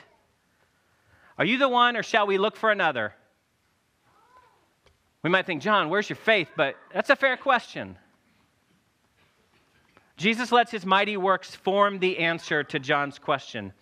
Are 1.38 1.44
you 1.44 1.58
the 1.58 1.68
one, 1.68 1.96
or 1.96 2.04
shall 2.04 2.24
we 2.24 2.38
look 2.38 2.56
for 2.56 2.70
another? 2.70 3.14
We 5.24 5.30
might 5.30 5.44
think, 5.44 5.60
John, 5.60 5.90
where's 5.90 6.08
your 6.08 6.18
faith? 6.18 6.50
But 6.56 6.76
that's 6.94 7.10
a 7.10 7.16
fair 7.16 7.36
question. 7.36 7.98
Jesus 10.16 10.52
lets 10.52 10.70
his 10.70 10.86
mighty 10.86 11.16
works 11.16 11.52
form 11.52 11.98
the 11.98 12.18
answer 12.18 12.62
to 12.62 12.78
John's 12.78 13.18
question. 13.18 13.72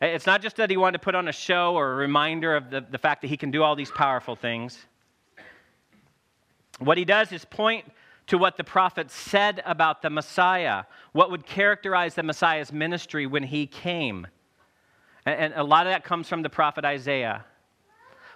It's 0.00 0.24
not 0.24 0.40
just 0.40 0.56
that 0.56 0.70
he 0.70 0.78
wanted 0.78 0.96
to 0.96 1.04
put 1.04 1.14
on 1.14 1.28
a 1.28 1.32
show 1.32 1.74
or 1.74 1.92
a 1.92 1.96
reminder 1.96 2.56
of 2.56 2.70
the, 2.70 2.80
the 2.80 2.96
fact 2.96 3.20
that 3.20 3.28
he 3.28 3.36
can 3.36 3.50
do 3.50 3.62
all 3.62 3.76
these 3.76 3.90
powerful 3.90 4.34
things. 4.34 4.86
What 6.78 6.98
he 6.98 7.04
does 7.04 7.32
is 7.32 7.44
point 7.44 7.84
to 8.28 8.38
what 8.38 8.56
the 8.56 8.64
prophet 8.64 9.10
said 9.10 9.62
about 9.64 10.02
the 10.02 10.10
Messiah, 10.10 10.84
what 11.12 11.30
would 11.30 11.46
characterize 11.46 12.14
the 12.14 12.22
Messiah's 12.22 12.72
ministry 12.72 13.26
when 13.26 13.42
he 13.42 13.66
came. 13.66 14.26
And, 15.24 15.52
a 15.56 15.64
lot 15.64 15.86
of 15.86 15.92
that 15.92 16.04
comes 16.04 16.28
from 16.28 16.42
the 16.42 16.50
prophet 16.50 16.84
Isaiah. 16.84 17.44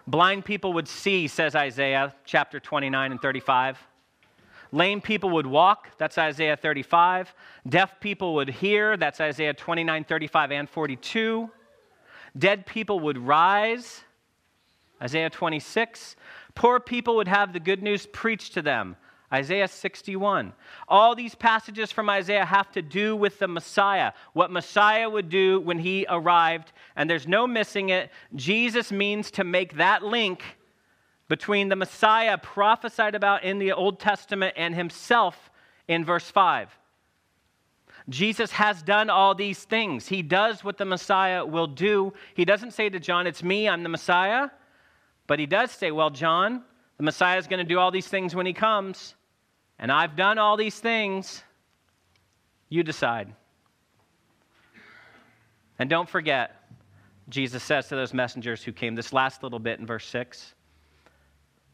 Blind 0.07 0.45
people 0.45 0.73
would 0.73 0.89
see, 0.89 1.29
says 1.29 1.55
Isaiah 1.55 2.15
chapter 2.25 2.59
29 2.59 3.13
and 3.13 3.21
35. 3.21 3.79
Lame 4.73 5.03
people 5.03 5.31
would 5.31 5.47
walk, 5.47 5.91
that's 5.99 6.17
Isaiah 6.17 6.57
35. 6.57 7.35
Deaf 7.69 8.01
people 8.01 8.35
would 8.35 8.49
hear, 8.49 8.97
that's 8.97 9.21
Isaiah 9.21 9.53
29, 9.53 10.05
35, 10.05 10.53
and 10.53 10.69
42. 10.69 11.51
Dead 12.37 12.65
people 12.65 13.01
would 13.01 13.19
rise, 13.19 14.03
Isaiah 15.03 15.29
26. 15.29 16.17
Poor 16.55 16.81
people 16.81 17.17
would 17.17 17.29
have 17.29 17.53
the 17.53 17.61
good 17.61 17.83
news 17.83 18.07
preached 18.07 18.55
to 18.55 18.63
them, 18.63 18.97
Isaiah 19.33 19.69
61. 19.69 20.53
All 20.89 21.15
these 21.15 21.35
passages 21.35 21.91
from 21.91 22.11
Isaiah 22.11 22.45
have 22.45 22.71
to 22.73 22.83
do 22.83 23.17
with 23.17 23.39
the 23.39 23.49
Messiah, 23.49 24.13
what 24.35 24.51
Messiah 24.51 25.09
would 25.09 25.29
do 25.29 25.61
when 25.61 25.79
he 25.79 26.07
arrived, 26.09 26.73
and 26.97 27.09
there's 27.09 27.27
no 27.27 27.47
missing 27.47 27.89
it. 27.89 28.11
Jesus 28.35 28.93
means 28.93 29.31
to 29.33 29.45
make 29.45 29.77
that 29.77 30.03
link 30.03 30.43
between 31.29 31.71
the 31.71 31.77
Messiah 31.77 32.37
prophesied 32.37 33.15
about 33.15 33.45
in 33.45 33.59
the 33.59 33.73
Old 33.73 33.99
Testament 33.99 34.53
and 34.57 34.75
himself 34.75 35.51
in 35.89 36.05
verse 36.05 36.31
5. 36.31 36.79
Jesus 38.09 38.51
has 38.53 38.83
done 38.83 39.09
all 39.11 39.35
these 39.35 39.65
things. 39.65 40.09
He 40.09 40.23
does 40.23 40.65
what 40.65 40.77
the 40.77 40.85
Messiah 40.85 41.45
will 41.45 41.67
do. 41.67 42.13
He 42.35 42.45
doesn't 42.45 42.73
say 42.73 42.91
to 42.91 43.01
John, 43.01 43.27
It's 43.27 43.43
me, 43.43 43.69
I'm 43.69 43.83
the 43.83 43.89
Messiah. 43.89 44.51
But 45.27 45.39
he 45.39 45.47
does 45.47 45.71
say, 45.71 45.91
Well, 45.91 46.11
John, 46.11 46.63
the 46.97 47.03
Messiah 47.03 47.39
is 47.39 47.47
going 47.47 47.59
to 47.59 47.65
do 47.65 47.79
all 47.79 47.91
these 47.91 48.09
things 48.09 48.35
when 48.35 48.47
he 48.47 48.53
comes, 48.53 49.15
and 49.79 49.91
I've 49.91 50.17
done 50.17 50.39
all 50.39 50.57
these 50.57 50.79
things. 50.79 51.43
You 52.69 52.83
decide. 52.83 53.35
And 55.79 55.91
don't 55.91 56.09
forget, 56.09 56.63
Jesus 57.29 57.63
says 57.63 57.89
to 57.89 57.97
those 57.97 58.15
messengers 58.15 58.63
who 58.63 58.73
came, 58.73 58.95
this 58.95 59.13
last 59.13 59.43
little 59.43 59.59
bit 59.59 59.81
in 59.81 59.87
verse 59.87 60.07
6 60.07 60.55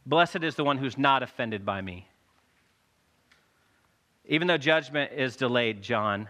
Blessed 0.07 0.43
is 0.43 0.55
the 0.55 0.65
one 0.65 0.79
who's 0.79 0.97
not 0.97 1.23
offended 1.23 1.67
by 1.67 1.83
me. 1.83 2.09
Even 4.25 4.49
though 4.49 4.57
judgment 4.57 5.13
is 5.13 5.37
delayed, 5.37 5.83
John, 5.83 6.29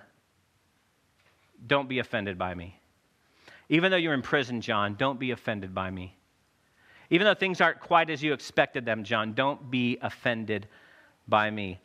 don't 1.64 1.88
be 1.88 2.00
offended 2.00 2.36
by 2.36 2.54
me. 2.54 2.80
Even 3.68 3.92
though 3.92 3.96
you're 3.96 4.14
in 4.14 4.22
prison, 4.22 4.60
John, 4.60 4.96
don't 4.96 5.20
be 5.20 5.30
offended 5.30 5.74
by 5.74 5.90
me. 5.90 6.17
Even 7.10 7.24
though 7.24 7.34
things 7.34 7.60
aren't 7.60 7.80
quite 7.80 8.10
as 8.10 8.22
you 8.22 8.32
expected 8.32 8.84
them, 8.84 9.04
John, 9.04 9.32
don't 9.32 9.70
be 9.70 9.98
offended 10.02 10.68
by 11.26 11.50
me. 11.50 11.80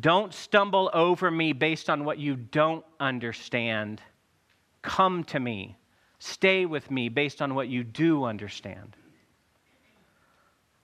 Don't 0.00 0.32
stumble 0.32 0.90
over 0.92 1.30
me 1.30 1.52
based 1.52 1.88
on 1.88 2.04
what 2.04 2.18
you 2.18 2.36
don't 2.36 2.84
understand. 2.98 4.00
Come 4.82 5.24
to 5.24 5.38
me. 5.38 5.76
Stay 6.18 6.66
with 6.66 6.90
me 6.90 7.08
based 7.08 7.42
on 7.42 7.54
what 7.54 7.68
you 7.68 7.84
do 7.84 8.24
understand. 8.24 8.96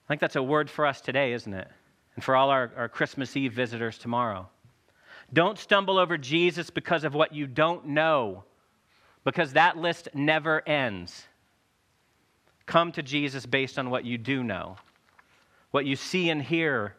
I 0.05 0.07
think 0.07 0.21
that's 0.21 0.35
a 0.35 0.43
word 0.43 0.69
for 0.69 0.85
us 0.85 1.01
today, 1.01 1.33
isn't 1.33 1.53
it? 1.53 1.67
And 2.15 2.23
for 2.23 2.35
all 2.35 2.49
our, 2.49 2.71
our 2.77 2.89
Christmas 2.89 3.35
Eve 3.35 3.53
visitors 3.53 3.97
tomorrow. 3.97 4.47
Don't 5.33 5.57
stumble 5.57 5.97
over 5.97 6.17
Jesus 6.17 6.69
because 6.69 7.03
of 7.03 7.13
what 7.13 7.33
you 7.33 7.47
don't 7.47 7.87
know, 7.87 8.43
because 9.23 9.53
that 9.53 9.77
list 9.77 10.09
never 10.13 10.67
ends. 10.67 11.25
Come 12.71 12.93
to 12.93 13.03
Jesus 13.03 13.45
based 13.45 13.77
on 13.77 13.89
what 13.89 14.05
you 14.05 14.17
do 14.17 14.45
know, 14.45 14.77
what 15.71 15.85
you 15.85 15.97
see 15.97 16.29
and 16.29 16.41
hear 16.41 16.95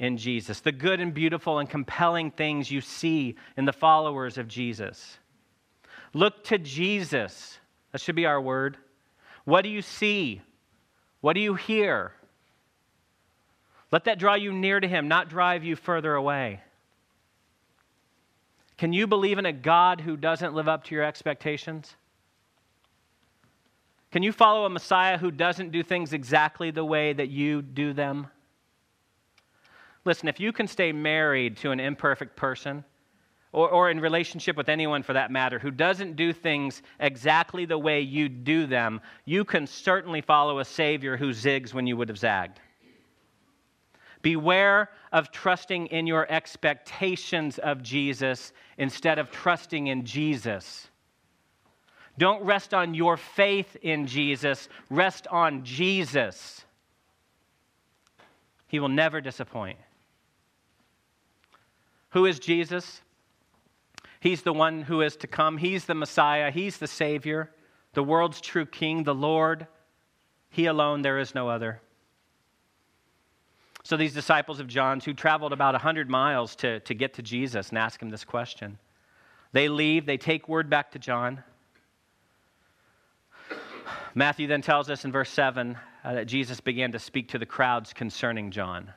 in 0.00 0.16
Jesus, 0.16 0.58
the 0.58 0.72
good 0.72 0.98
and 0.98 1.14
beautiful 1.14 1.60
and 1.60 1.70
compelling 1.70 2.32
things 2.32 2.72
you 2.72 2.80
see 2.80 3.36
in 3.56 3.66
the 3.66 3.72
followers 3.72 4.36
of 4.36 4.48
Jesus. 4.48 5.18
Look 6.12 6.42
to 6.46 6.58
Jesus. 6.58 7.60
That 7.92 8.00
should 8.00 8.16
be 8.16 8.26
our 8.26 8.40
word. 8.40 8.78
What 9.44 9.62
do 9.62 9.68
you 9.68 9.80
see? 9.80 10.42
What 11.20 11.34
do 11.34 11.40
you 11.40 11.54
hear? 11.54 12.10
Let 13.92 14.06
that 14.06 14.18
draw 14.18 14.34
you 14.34 14.52
near 14.52 14.80
to 14.80 14.88
Him, 14.88 15.06
not 15.06 15.30
drive 15.30 15.62
you 15.62 15.76
further 15.76 16.16
away. 16.16 16.62
Can 18.76 18.92
you 18.92 19.06
believe 19.06 19.38
in 19.38 19.46
a 19.46 19.52
God 19.52 20.00
who 20.00 20.16
doesn't 20.16 20.54
live 20.54 20.66
up 20.66 20.82
to 20.82 20.96
your 20.96 21.04
expectations? 21.04 21.94
Can 24.12 24.22
you 24.22 24.32
follow 24.32 24.64
a 24.64 24.70
Messiah 24.70 25.18
who 25.18 25.30
doesn't 25.30 25.72
do 25.72 25.82
things 25.82 26.12
exactly 26.12 26.70
the 26.70 26.84
way 26.84 27.12
that 27.12 27.28
you 27.28 27.62
do 27.62 27.92
them? 27.92 28.28
Listen, 30.04 30.28
if 30.28 30.38
you 30.38 30.52
can 30.52 30.68
stay 30.68 30.92
married 30.92 31.56
to 31.58 31.72
an 31.72 31.80
imperfect 31.80 32.36
person, 32.36 32.84
or, 33.52 33.68
or 33.70 33.90
in 33.90 33.98
relationship 33.98 34.56
with 34.56 34.68
anyone 34.68 35.02
for 35.02 35.14
that 35.14 35.30
matter, 35.30 35.58
who 35.58 35.70
doesn't 35.70 36.14
do 36.14 36.32
things 36.32 36.82
exactly 37.00 37.64
the 37.64 37.78
way 37.78 38.00
you 38.00 38.28
do 38.28 38.66
them, 38.66 39.00
you 39.24 39.44
can 39.44 39.66
certainly 39.66 40.20
follow 40.20 40.60
a 40.60 40.64
Savior 40.64 41.16
who 41.16 41.30
zigs 41.30 41.74
when 41.74 41.86
you 41.86 41.96
would 41.96 42.08
have 42.08 42.18
zagged. 42.18 42.60
Beware 44.22 44.90
of 45.12 45.30
trusting 45.30 45.86
in 45.86 46.06
your 46.06 46.30
expectations 46.30 47.58
of 47.58 47.82
Jesus 47.82 48.52
instead 48.78 49.18
of 49.18 49.30
trusting 49.30 49.86
in 49.86 50.04
Jesus. 50.04 50.88
Don't 52.18 52.44
rest 52.44 52.72
on 52.72 52.94
your 52.94 53.16
faith 53.16 53.76
in 53.82 54.06
Jesus, 54.06 54.68
rest 54.90 55.26
on 55.28 55.64
Jesus. 55.64 56.64
He 58.68 58.80
will 58.80 58.88
never 58.88 59.20
disappoint. 59.20 59.78
Who 62.10 62.24
is 62.26 62.38
Jesus? 62.38 63.02
He's 64.20 64.42
the 64.42 64.52
one 64.52 64.82
who 64.82 65.02
is 65.02 65.16
to 65.16 65.26
come. 65.26 65.58
He's 65.58 65.84
the 65.84 65.94
Messiah. 65.94 66.50
He's 66.50 66.78
the 66.78 66.86
Savior, 66.86 67.50
the 67.92 68.02
world's 68.02 68.40
true 68.40 68.66
King, 68.66 69.04
the 69.04 69.14
Lord. 69.14 69.66
He 70.48 70.66
alone, 70.66 71.02
there 71.02 71.18
is 71.18 71.34
no 71.34 71.48
other. 71.48 71.80
So 73.82 73.96
these 73.96 74.14
disciples 74.14 74.58
of 74.58 74.66
John's 74.66 75.04
who 75.04 75.14
traveled 75.14 75.52
about 75.52 75.74
100 75.74 76.10
miles 76.10 76.56
to, 76.56 76.80
to 76.80 76.94
get 76.94 77.14
to 77.14 77.22
Jesus 77.22 77.68
and 77.68 77.78
ask 77.78 78.02
him 78.02 78.10
this 78.10 78.24
question, 78.24 78.78
they 79.52 79.68
leave, 79.68 80.06
they 80.06 80.16
take 80.16 80.48
word 80.48 80.68
back 80.68 80.90
to 80.92 80.98
John. 80.98 81.44
Matthew 84.18 84.46
then 84.46 84.62
tells 84.62 84.88
us 84.88 85.04
in 85.04 85.12
verse 85.12 85.28
7 85.28 85.76
uh, 86.02 86.14
that 86.14 86.24
Jesus 86.24 86.58
began 86.58 86.90
to 86.92 86.98
speak 86.98 87.28
to 87.28 87.38
the 87.38 87.44
crowds 87.44 87.92
concerning 87.92 88.50
John. 88.50 88.90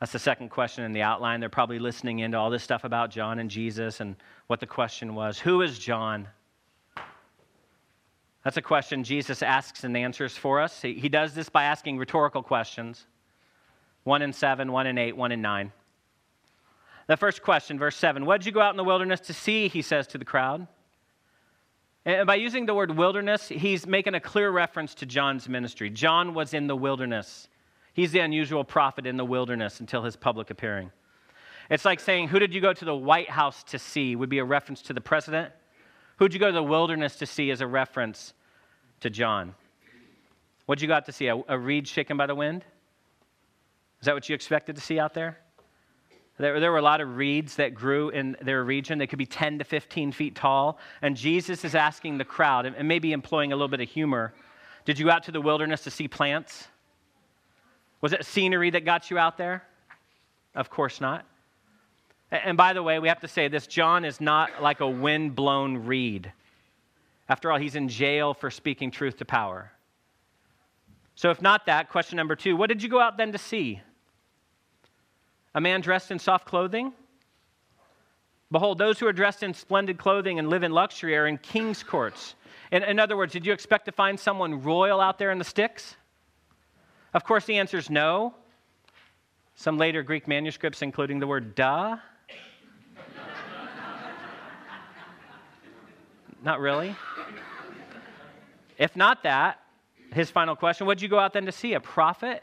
That's 0.00 0.10
the 0.10 0.18
second 0.18 0.48
question 0.48 0.82
in 0.82 0.92
the 0.92 1.02
outline. 1.02 1.38
They're 1.38 1.48
probably 1.48 1.78
listening 1.78 2.18
into 2.18 2.36
all 2.36 2.50
this 2.50 2.64
stuff 2.64 2.82
about 2.82 3.12
John 3.12 3.38
and 3.38 3.48
Jesus 3.48 4.00
and 4.00 4.16
what 4.48 4.58
the 4.58 4.66
question 4.66 5.14
was 5.14 5.38
Who 5.38 5.62
is 5.62 5.78
John? 5.78 6.26
That's 8.42 8.56
a 8.56 8.62
question 8.62 9.04
Jesus 9.04 9.40
asks 9.40 9.84
and 9.84 9.96
answers 9.96 10.36
for 10.36 10.60
us. 10.60 10.82
He, 10.82 10.94
he 10.94 11.08
does 11.08 11.32
this 11.32 11.48
by 11.48 11.62
asking 11.62 11.96
rhetorical 11.96 12.42
questions. 12.42 13.06
1 14.02 14.22
and 14.22 14.34
7, 14.34 14.72
1 14.72 14.86
and 14.88 14.98
8, 14.98 15.16
1 15.16 15.30
and 15.30 15.42
9. 15.42 15.72
The 17.06 17.16
first 17.16 17.42
question, 17.42 17.78
verse 17.78 17.94
7 17.94 18.26
What 18.26 18.40
did 18.40 18.46
you 18.46 18.52
go 18.52 18.62
out 18.62 18.72
in 18.72 18.78
the 18.78 18.82
wilderness 18.82 19.20
to 19.20 19.32
see? 19.32 19.68
He 19.68 19.82
says 19.82 20.08
to 20.08 20.18
the 20.18 20.24
crowd. 20.24 20.66
And 22.04 22.26
by 22.26 22.36
using 22.36 22.66
the 22.66 22.74
word 22.74 22.96
wilderness, 22.96 23.48
he's 23.48 23.86
making 23.86 24.14
a 24.14 24.20
clear 24.20 24.50
reference 24.50 24.94
to 24.96 25.06
John's 25.06 25.48
ministry. 25.48 25.90
John 25.90 26.32
was 26.32 26.54
in 26.54 26.66
the 26.66 26.76
wilderness. 26.76 27.48
He's 27.92 28.12
the 28.12 28.20
unusual 28.20 28.64
prophet 28.64 29.06
in 29.06 29.16
the 29.16 29.24
wilderness 29.24 29.80
until 29.80 30.02
his 30.02 30.16
public 30.16 30.50
appearing. 30.50 30.90
It's 31.68 31.84
like 31.84 32.00
saying, 32.00 32.28
Who 32.28 32.38
did 32.38 32.54
you 32.54 32.60
go 32.60 32.72
to 32.72 32.84
the 32.84 32.94
White 32.94 33.28
House 33.28 33.62
to 33.64 33.78
see? 33.78 34.16
would 34.16 34.30
be 34.30 34.38
a 34.38 34.44
reference 34.44 34.82
to 34.82 34.92
the 34.92 35.00
president. 35.00 35.52
Who'd 36.16 36.32
you 36.32 36.40
go 36.40 36.46
to 36.46 36.52
the 36.52 36.62
wilderness 36.62 37.16
to 37.16 37.26
see 37.26 37.50
as 37.50 37.60
a 37.60 37.66
reference 37.66 38.34
to 39.00 39.10
John? 39.10 39.54
What'd 40.66 40.82
you 40.82 40.88
got 40.88 41.06
to 41.06 41.12
see? 41.12 41.28
A, 41.28 41.40
a 41.48 41.58
reed 41.58 41.86
shaken 41.86 42.16
by 42.16 42.26
the 42.26 42.34
wind? 42.34 42.64
Is 44.00 44.06
that 44.06 44.14
what 44.14 44.28
you 44.28 44.34
expected 44.34 44.76
to 44.76 44.82
see 44.82 44.98
out 44.98 45.14
there? 45.14 45.38
There, 46.40 46.58
there, 46.58 46.72
were 46.72 46.78
a 46.78 46.82
lot 46.82 47.02
of 47.02 47.18
reeds 47.18 47.56
that 47.56 47.74
grew 47.74 48.08
in 48.08 48.34
their 48.40 48.64
region. 48.64 48.96
They 48.96 49.06
could 49.06 49.18
be 49.18 49.26
10 49.26 49.58
to 49.58 49.64
15 49.64 50.10
feet 50.10 50.34
tall. 50.34 50.78
And 51.02 51.14
Jesus 51.14 51.66
is 51.66 51.74
asking 51.74 52.16
the 52.16 52.24
crowd, 52.24 52.64
and 52.64 52.88
maybe 52.88 53.12
employing 53.12 53.52
a 53.52 53.56
little 53.56 53.68
bit 53.68 53.80
of 53.80 53.88
humor 53.90 54.32
Did 54.86 54.98
you 54.98 55.04
go 55.04 55.10
out 55.10 55.24
to 55.24 55.32
the 55.32 55.40
wilderness 55.42 55.84
to 55.84 55.90
see 55.90 56.08
plants? 56.08 56.66
Was 58.00 58.14
it 58.14 58.24
scenery 58.24 58.70
that 58.70 58.86
got 58.86 59.10
you 59.10 59.18
out 59.18 59.36
there? 59.36 59.62
Of 60.54 60.70
course 60.70 60.98
not. 60.98 61.26
And 62.30 62.56
by 62.56 62.72
the 62.72 62.82
way, 62.82 62.98
we 62.98 63.08
have 63.08 63.20
to 63.20 63.28
say 63.28 63.48
this 63.48 63.66
John 63.66 64.06
is 64.06 64.18
not 64.18 64.62
like 64.62 64.80
a 64.80 64.88
wind 64.88 65.34
blown 65.34 65.84
reed. 65.84 66.32
After 67.28 67.52
all, 67.52 67.58
he's 67.58 67.74
in 67.74 67.88
jail 67.88 68.32
for 68.32 68.50
speaking 68.50 68.90
truth 68.90 69.18
to 69.18 69.26
power. 69.26 69.72
So, 71.16 71.30
if 71.30 71.42
not 71.42 71.66
that, 71.66 71.90
question 71.90 72.16
number 72.16 72.34
two 72.34 72.56
what 72.56 72.68
did 72.68 72.82
you 72.82 72.88
go 72.88 72.98
out 72.98 73.18
then 73.18 73.32
to 73.32 73.38
see? 73.38 73.82
A 75.54 75.60
man 75.60 75.80
dressed 75.80 76.10
in 76.10 76.18
soft 76.18 76.46
clothing? 76.46 76.92
Behold, 78.52 78.78
those 78.78 78.98
who 78.98 79.06
are 79.06 79.12
dressed 79.12 79.42
in 79.42 79.54
splendid 79.54 79.98
clothing 79.98 80.38
and 80.38 80.48
live 80.48 80.62
in 80.62 80.72
luxury 80.72 81.16
are 81.16 81.26
in 81.26 81.38
king's 81.38 81.82
courts. 81.82 82.34
In, 82.72 82.82
in, 82.82 82.98
other 82.98 83.16
words, 83.16 83.32
did 83.32 83.46
you 83.46 83.52
expect 83.52 83.84
to 83.86 83.92
find 83.92 84.18
someone 84.18 84.62
royal 84.62 85.00
out 85.00 85.18
there 85.18 85.30
in 85.30 85.38
the 85.38 85.44
sticks? 85.44 85.96
Of 87.14 87.24
course, 87.24 87.44
the 87.44 87.58
answer 87.58 87.78
is 87.78 87.90
no. 87.90 88.34
Some 89.54 89.78
later 89.78 90.02
Greek 90.02 90.26
manuscripts, 90.26 90.82
including 90.82 91.20
the 91.20 91.26
word 91.26 91.54
duh. 91.54 91.92
not 96.42 96.60
really. 96.60 96.96
If 98.78 98.96
not 98.96 99.24
that, 99.24 99.60
his 100.12 100.30
final 100.30 100.56
question, 100.56 100.86
what 100.86 100.98
did 100.98 101.02
you 101.02 101.08
go 101.08 101.18
out 101.18 101.32
then 101.32 101.46
to 101.46 101.52
see? 101.52 101.74
A 101.74 101.80
prophet? 101.80 102.42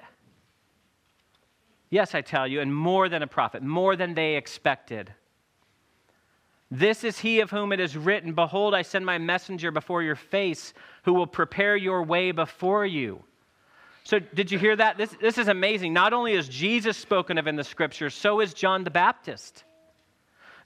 Yes, 1.89 2.13
I 2.13 2.21
tell 2.21 2.47
you, 2.47 2.59
and 2.59 2.73
more 2.73 3.07
than 3.09 3.23
a 3.23 3.27
prophet, 3.27 3.63
more 3.63 3.95
than 3.95 4.13
they 4.13 4.35
expected. 4.35 5.13
This 6.69 7.03
is 7.03 7.19
he 7.19 7.39
of 7.39 7.49
whom 7.49 7.71
it 7.71 7.79
is 7.79 7.95
written 7.95 8.33
Behold, 8.33 8.73
I 8.73 8.81
send 8.81 9.05
my 9.05 9.17
messenger 9.17 9.71
before 9.71 10.03
your 10.03 10.15
face, 10.15 10.73
who 11.03 11.13
will 11.13 11.27
prepare 11.27 11.77
your 11.77 12.03
way 12.03 12.31
before 12.31 12.85
you. 12.85 13.23
So, 14.03 14.19
did 14.19 14.51
you 14.51 14.59
hear 14.59 14.75
that? 14.75 14.97
This, 14.97 15.15
this 15.21 15.37
is 15.37 15.47
amazing. 15.47 15.93
Not 15.93 16.13
only 16.13 16.33
is 16.33 16.47
Jesus 16.47 16.97
spoken 16.97 17.37
of 17.37 17.47
in 17.47 17.55
the 17.55 17.63
scriptures, 17.63 18.13
so 18.13 18.41
is 18.41 18.53
John 18.53 18.83
the 18.83 18.91
Baptist. 18.91 19.63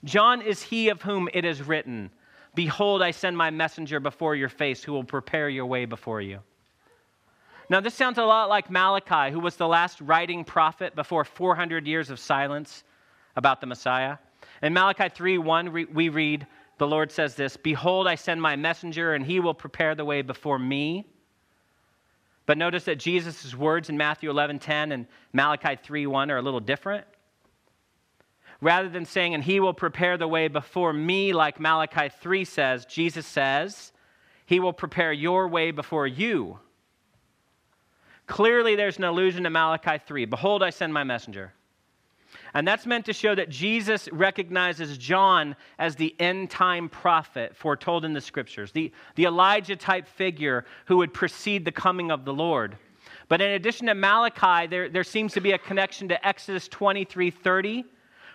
John 0.04 0.42
is 0.42 0.62
he 0.62 0.88
of 0.88 1.02
whom 1.02 1.28
it 1.32 1.44
is 1.44 1.62
written 1.62 2.10
Behold, 2.54 3.00
I 3.00 3.12
send 3.12 3.36
my 3.36 3.50
messenger 3.50 3.98
before 3.98 4.36
your 4.36 4.48
face, 4.48 4.84
who 4.84 4.92
will 4.92 5.04
prepare 5.04 5.48
your 5.48 5.66
way 5.66 5.86
before 5.86 6.20
you. 6.20 6.40
Now, 7.68 7.80
this 7.80 7.94
sounds 7.94 8.18
a 8.18 8.24
lot 8.24 8.48
like 8.48 8.70
Malachi, 8.70 9.32
who 9.32 9.40
was 9.40 9.56
the 9.56 9.68
last 9.68 10.00
writing 10.00 10.44
prophet 10.44 10.94
before 10.94 11.24
400 11.24 11.86
years 11.86 12.10
of 12.10 12.18
silence 12.18 12.84
about 13.36 13.60
the 13.60 13.66
Messiah. 13.66 14.18
In 14.62 14.72
Malachi 14.72 15.08
3 15.08 15.38
1, 15.38 15.72
we 15.92 16.08
read, 16.08 16.46
The 16.78 16.86
Lord 16.86 17.10
says 17.10 17.34
this 17.34 17.56
Behold, 17.56 18.06
I 18.06 18.14
send 18.14 18.42
my 18.42 18.56
messenger, 18.56 19.14
and 19.14 19.24
he 19.24 19.40
will 19.40 19.54
prepare 19.54 19.94
the 19.94 20.04
way 20.04 20.22
before 20.22 20.58
me. 20.58 21.06
But 22.46 22.58
notice 22.58 22.84
that 22.84 22.98
Jesus' 22.98 23.54
words 23.54 23.88
in 23.88 23.96
Matthew 23.96 24.28
11 24.28 24.58
10 24.58 24.92
and 24.92 25.06
Malachi 25.32 25.76
3 25.82 26.06
1 26.06 26.30
are 26.30 26.38
a 26.38 26.42
little 26.42 26.60
different. 26.60 27.06
Rather 28.60 28.88
than 28.88 29.04
saying, 29.04 29.34
and 29.34 29.42
he 29.42 29.58
will 29.58 29.74
prepare 29.74 30.16
the 30.16 30.28
way 30.28 30.46
before 30.46 30.92
me, 30.92 31.32
like 31.32 31.58
Malachi 31.58 32.08
3 32.20 32.44
says, 32.44 32.84
Jesus 32.84 33.26
says, 33.26 33.92
he 34.46 34.60
will 34.60 34.72
prepare 34.72 35.12
your 35.12 35.48
way 35.48 35.70
before 35.70 36.06
you. 36.06 36.58
Clearly, 38.32 38.76
there's 38.76 38.96
an 38.96 39.04
allusion 39.04 39.44
to 39.44 39.50
Malachi 39.50 40.02
3. 40.06 40.24
Behold, 40.24 40.62
I 40.62 40.70
send 40.70 40.94
my 40.94 41.04
messenger. 41.04 41.52
And 42.54 42.66
that's 42.66 42.86
meant 42.86 43.04
to 43.04 43.12
show 43.12 43.34
that 43.34 43.50
Jesus 43.50 44.08
recognizes 44.10 44.96
John 44.96 45.54
as 45.78 45.96
the 45.96 46.16
end 46.18 46.48
time 46.48 46.88
prophet 46.88 47.54
foretold 47.54 48.06
in 48.06 48.14
the 48.14 48.22
scriptures, 48.22 48.72
the, 48.72 48.90
the 49.16 49.24
Elijah 49.24 49.76
type 49.76 50.08
figure 50.08 50.64
who 50.86 50.96
would 50.96 51.12
precede 51.12 51.66
the 51.66 51.72
coming 51.72 52.10
of 52.10 52.24
the 52.24 52.32
Lord. 52.32 52.78
But 53.28 53.42
in 53.42 53.50
addition 53.50 53.88
to 53.88 53.94
Malachi, 53.94 54.66
there, 54.66 54.88
there 54.88 55.04
seems 55.04 55.34
to 55.34 55.42
be 55.42 55.52
a 55.52 55.58
connection 55.58 56.08
to 56.08 56.26
Exodus 56.26 56.68
23 56.68 57.30
30, 57.30 57.84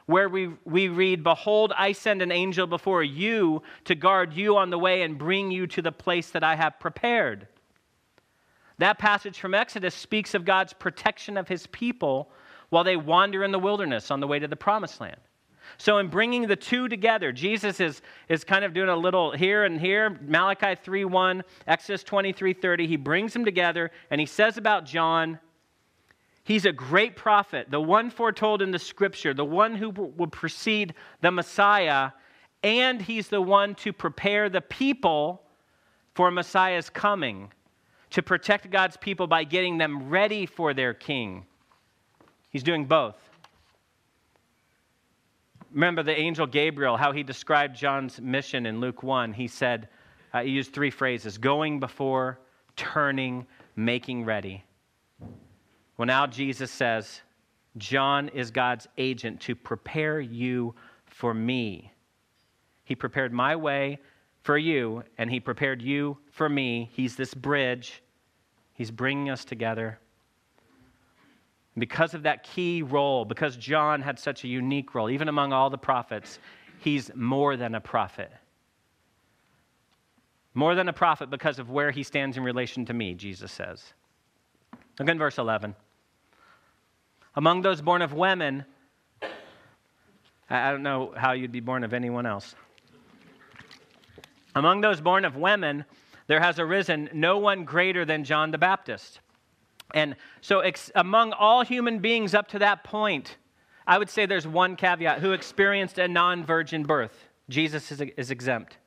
where 0.06 0.30
we, 0.30 0.50
we 0.64 0.90
read, 0.90 1.24
Behold, 1.24 1.74
I 1.76 1.94
send 1.94 2.22
an 2.22 2.32
angel 2.32 2.68
before 2.68 3.02
you 3.02 3.64
to 3.86 3.96
guard 3.96 4.32
you 4.36 4.58
on 4.58 4.70
the 4.70 4.78
way 4.78 5.02
and 5.02 5.18
bring 5.18 5.50
you 5.50 5.66
to 5.66 5.82
the 5.82 5.92
place 5.92 6.30
that 6.30 6.44
I 6.44 6.56
have 6.56 6.80
prepared. 6.80 7.48
That 8.80 9.00
passage 9.00 9.40
from 9.40 9.54
Exodus 9.54 9.96
speaks 9.96 10.34
of 10.34 10.46
God's 10.46 10.74
protection 10.74 11.38
of 11.38 11.48
his 11.48 11.68
people 11.68 12.32
while 12.70 12.84
they 12.84 12.98
wander 12.98 13.44
in 13.44 13.52
the 13.52 13.60
wilderness 13.60 14.12
on 14.12 14.20
the 14.20 14.28
way 14.28 14.40
to 14.40 14.48
the 14.48 14.56
promised 14.56 15.02
land. 15.02 15.20
So, 15.78 15.98
in 15.98 16.08
bringing 16.08 16.48
the 16.48 16.56
two 16.56 16.88
together, 16.88 17.32
Jesus 17.32 17.80
is, 17.80 18.02
is 18.30 18.44
kind 18.44 18.64
of 18.64 18.74
doing 18.74 18.90
a 18.90 18.96
little 18.96 19.32
here 19.32 19.66
and 19.66 19.80
here. 19.80 20.18
Malachi 20.22 20.76
3 20.82 21.06
1, 21.06 21.44
Exodus 21.68 22.04
23 22.04 22.54
30. 22.54 22.88
He 22.88 22.96
brings 22.96 23.34
them 23.34 23.44
together 23.44 23.92
and 24.10 24.22
he 24.22 24.26
says 24.26 24.58
about 24.58 24.86
John, 24.86 25.40
he's 26.44 26.66
a 26.66 26.72
great 26.72 27.16
prophet, 27.16 27.70
the 27.70 27.82
one 27.82 28.10
foretold 28.10 28.62
in 28.62 28.72
the 28.72 28.80
scripture, 28.80 29.34
the 29.34 29.46
one 29.46 29.76
who 29.76 29.90
will 29.90 30.28
precede 30.28 30.94
the 31.22 31.32
Messiah, 31.32 32.12
and 32.64 33.02
he's 33.02 33.28
the 33.28 33.42
one 33.42 33.76
to 33.76 33.92
prepare 33.92 34.50
the 34.50 34.62
people 34.62 35.44
for 36.16 36.32
Messiah's 36.32 36.90
coming 36.90 37.52
to 38.12 38.22
protect 38.24 38.70
God's 38.70 38.98
people 38.98 39.28
by 39.28 39.44
getting 39.44 39.78
them 39.78 40.10
ready 40.10 40.46
for 40.46 40.74
their 40.74 40.94
king. 40.94 41.46
He's 42.50 42.64
doing 42.64 42.86
both. 42.86 43.16
Remember 45.72 46.02
the 46.02 46.18
angel 46.18 46.48
Gabriel, 46.48 46.98
how 46.98 47.12
he 47.12 47.24
described 47.24 47.76
John's 47.76 48.22
mission 48.22 48.66
in 48.66 48.80
Luke 48.80 49.04
1. 49.04 49.34
He 49.34 49.48
said, 49.48 49.90
uh, 50.34 50.42
he 50.42 50.52
used 50.52 50.74
three 50.74 50.90
phrases 50.90 51.38
going 51.38 51.80
before, 51.80 52.40
turning, 52.76 53.46
making 53.76 54.24
ready. 54.26 54.64
Well, 55.98 56.06
now 56.06 56.28
Jesus 56.28 56.72
says, 56.72 57.22
John 57.78 58.30
is 58.30 58.52
God's 58.52 58.88
agent 58.98 59.42
to 59.42 59.56
prepare 59.56 60.20
you 60.20 60.74
for 61.06 61.34
me. 61.34 61.92
He 62.84 62.96
prepared 62.96 63.34
my 63.34 63.56
way 63.56 64.00
for 64.48 64.58
you, 64.58 65.04
and 65.18 65.30
He 65.30 65.42
prepared 65.42 65.82
you 65.82 66.18
for 66.32 66.48
me. 66.48 66.90
He's 66.94 67.18
this 67.18 67.34
bridge, 67.34 68.02
He's 68.74 68.92
bringing 68.92 69.30
us 69.30 69.44
together. 69.44 70.00
Because 71.78 72.14
of 72.14 72.24
that 72.24 72.44
key 72.44 72.82
role, 72.82 73.26
because 73.26 73.58
John 73.58 74.02
had 74.02 74.18
such 74.18 74.46
a 74.46 74.48
unique 74.48 74.96
role, 74.96 75.10
even 75.10 75.28
among 75.28 75.52
all 75.52 75.70
the 75.70 75.78
prophets, 75.78 76.40
he's 76.80 77.12
more 77.14 77.58
than 77.58 77.76
a 77.76 77.82
prophet. 77.82 78.32
More 80.54 80.76
than 80.76 80.88
a 80.88 80.94
prophet 80.94 81.30
because 81.30 81.60
of 81.60 81.70
where 81.70 81.92
he 81.92 82.02
stands 82.02 82.38
in 82.38 82.44
relation 82.44 82.86
to 82.86 82.94
me, 82.94 83.16
Jesus 83.16 83.52
says. 83.52 83.84
Look 84.98 85.10
in 85.10 85.18
verse 85.18 85.38
11. 85.38 85.76
Among 87.36 87.64
those 87.64 87.82
born 87.82 88.02
of 88.02 88.14
women, 88.14 88.64
I 90.50 90.72
don't 90.72 90.84
know 90.84 91.14
how 91.18 91.34
you'd 91.34 91.52
be 91.52 91.60
born 91.60 91.84
of 91.84 91.94
anyone 91.94 92.26
else. 92.26 92.56
Among 94.58 94.82
those 94.82 95.00
born 95.00 95.24
of 95.24 95.36
women, 95.36 95.86
there 96.26 96.40
has 96.40 96.58
arisen 96.58 97.12
no 97.14 97.38
one 97.38 97.64
greater 97.64 98.06
than 98.06 98.24
John 98.24 98.50
the 98.50 98.58
Baptist. 98.58 99.20
And 99.94 100.16
so, 100.42 100.62
ex- 100.62 100.90
among 100.96 101.32
all 101.34 101.64
human 101.64 102.00
beings 102.00 102.34
up 102.34 102.48
to 102.50 102.60
that 102.60 102.84
point, 102.84 103.38
I 103.86 104.00
would 104.00 104.10
say 104.10 104.26
there's 104.26 104.48
one 104.48 104.76
caveat 104.76 105.20
who 105.20 105.34
experienced 105.34 106.00
a 106.00 106.08
non 106.08 106.44
virgin 106.44 106.82
birth. 106.82 107.28
Jesus 107.50 107.92
is, 107.92 108.02
is 108.18 108.32
exempt. 108.32 108.78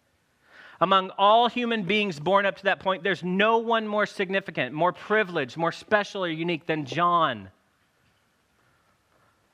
Among 0.80 1.11
all 1.11 1.48
human 1.48 1.85
beings 1.85 2.18
born 2.18 2.46
up 2.46 2.56
to 2.56 2.64
that 2.64 2.80
point, 2.80 3.04
there's 3.04 3.22
no 3.22 3.59
one 3.59 3.87
more 3.87 4.06
significant, 4.06 4.74
more 4.74 4.92
privileged, 4.92 5.56
more 5.56 5.72
special 5.72 6.24
or 6.24 6.28
unique 6.28 6.66
than 6.66 6.85
John. 6.85 7.48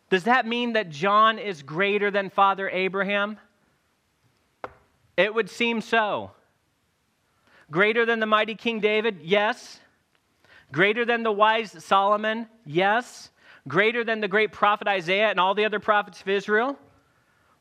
Does 0.09 0.24
that 0.24 0.46
mean 0.46 0.72
that 0.72 0.88
John 0.88 1.38
is 1.38 1.62
greater 1.62 2.11
than 2.11 2.31
Father 2.31 2.70
Abraham? 2.70 3.38
It 5.16 5.35
would 5.35 5.48
seem 5.48 5.81
so. 5.81 6.33
Greater 7.70 8.05
than 8.07 8.20
the 8.20 8.26
mighty 8.26 8.55
King 8.55 8.81
David? 8.81 9.20
Yes. 9.22 9.81
Greater 10.72 11.05
than 11.05 11.22
the 11.22 11.33
wise 11.33 11.85
Solomon? 11.85 12.48
Yes. 12.64 13.31
Greater 13.66 14.05
than 14.05 14.20
the 14.20 14.29
great 14.29 14.52
prophet 14.52 14.87
Isaiah 14.87 15.31
and 15.31 15.40
all 15.40 15.55
the 15.55 15.64
other 15.64 15.81
prophets 15.81 16.20
of 16.20 16.29
Israel? 16.29 16.79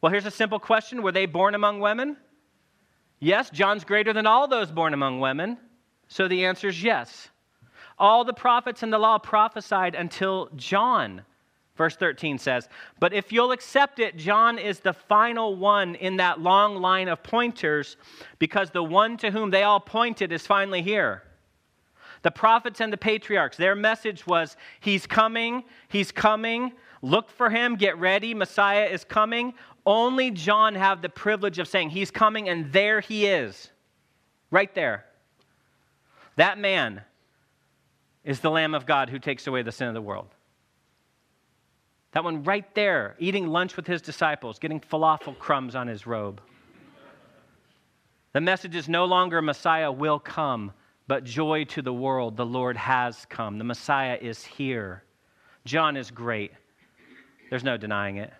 Well, 0.01 0.11
here's 0.11 0.25
a 0.25 0.31
simple 0.31 0.59
question 0.59 1.01
Were 1.01 1.11
they 1.11 1.25
born 1.25 1.55
among 1.55 1.79
women? 1.79 2.17
Yes, 3.19 3.49
John's 3.49 3.83
greater 3.83 4.13
than 4.13 4.27
all 4.27 4.47
those 4.47 4.69
born 4.69 4.93
among 4.93 5.19
women. 5.19 5.57
So 6.07 6.27
the 6.27 6.45
answer 6.45 6.67
is 6.67 6.83
yes. 6.83 7.29
All 7.97 8.23
the 8.23 8.33
prophets 8.33 8.83
in 8.83 8.89
the 8.89 8.99
law 8.99 9.17
prophesied 9.17 9.95
until 9.95 10.49
John. 10.55 11.23
Verse 11.75 11.95
13 11.97 12.37
says, 12.37 12.69
But 12.99 13.13
if 13.13 13.31
you'll 13.31 13.51
accept 13.51 13.99
it, 13.99 14.15
John 14.15 14.57
is 14.57 14.79
the 14.79 14.93
final 14.93 15.55
one 15.55 15.95
in 15.95 16.17
that 16.17 16.39
long 16.39 16.77
line 16.77 17.09
of 17.09 17.21
pointers 17.21 17.97
because 18.39 18.71
the 18.71 18.83
one 18.83 19.17
to 19.17 19.31
whom 19.31 19.51
they 19.51 19.63
all 19.63 19.81
pointed 19.81 20.31
is 20.31 20.47
finally 20.47 20.81
here. 20.81 21.23
The 22.21 22.31
prophets 22.31 22.81
and 22.81 22.91
the 22.91 22.97
patriarchs, 22.97 23.57
their 23.57 23.75
message 23.75 24.25
was, 24.25 24.55
He's 24.79 25.05
coming, 25.05 25.63
He's 25.89 26.11
coming, 26.11 26.71
look 27.01 27.29
for 27.29 27.49
Him, 27.49 27.75
get 27.75 27.97
ready, 27.99 28.33
Messiah 28.33 28.85
is 28.85 29.03
coming. 29.03 29.53
Only 29.85 30.31
John 30.31 30.75
had 30.75 31.01
the 31.01 31.09
privilege 31.09 31.59
of 31.59 31.67
saying, 31.67 31.89
He's 31.89 32.09
coming, 32.09 32.47
and 32.47 32.71
there 32.71 33.01
He 33.01 33.25
is. 33.25 33.69
Right 34.49 34.73
there. 34.73 35.05
That 36.37 36.57
man 36.57 37.01
is 38.23 38.39
the 38.39 38.49
Lamb 38.49 38.73
of 38.73 38.85
God 38.85 39.09
who 39.09 39.19
takes 39.19 39.45
away 39.45 39.61
the 39.61 39.71
sin 39.71 39.87
of 39.87 39.93
the 39.93 40.01
world. 40.01 40.34
That 42.15 42.23
one 42.23 42.43
right 42.43 42.73
there, 42.75 43.17
eating 43.19 43.47
lunch 43.47 43.75
with 43.75 43.85
his 43.85 44.01
disciples, 44.01 44.57
getting 44.57 44.79
falafel 44.79 45.37
crumbs 45.37 45.75
on 45.75 45.87
his 45.87 46.07
robe. 46.07 46.39
The 48.31 48.39
message 48.39 48.73
is 48.73 48.87
no 48.87 49.03
longer 49.03 49.41
Messiah 49.41 49.91
will 49.91 50.19
come, 50.19 50.71
but 51.07 51.25
joy 51.25 51.65
to 51.65 51.81
the 51.81 51.93
world. 51.93 52.37
The 52.37 52.45
Lord 52.45 52.77
has 52.77 53.25
come. 53.25 53.57
The 53.57 53.65
Messiah 53.65 54.17
is 54.21 54.45
here. 54.45 55.03
John 55.65 55.97
is 55.97 56.09
great. 56.09 56.53
There's 57.49 57.65
no 57.65 57.75
denying 57.75 58.15
it. 58.15 58.31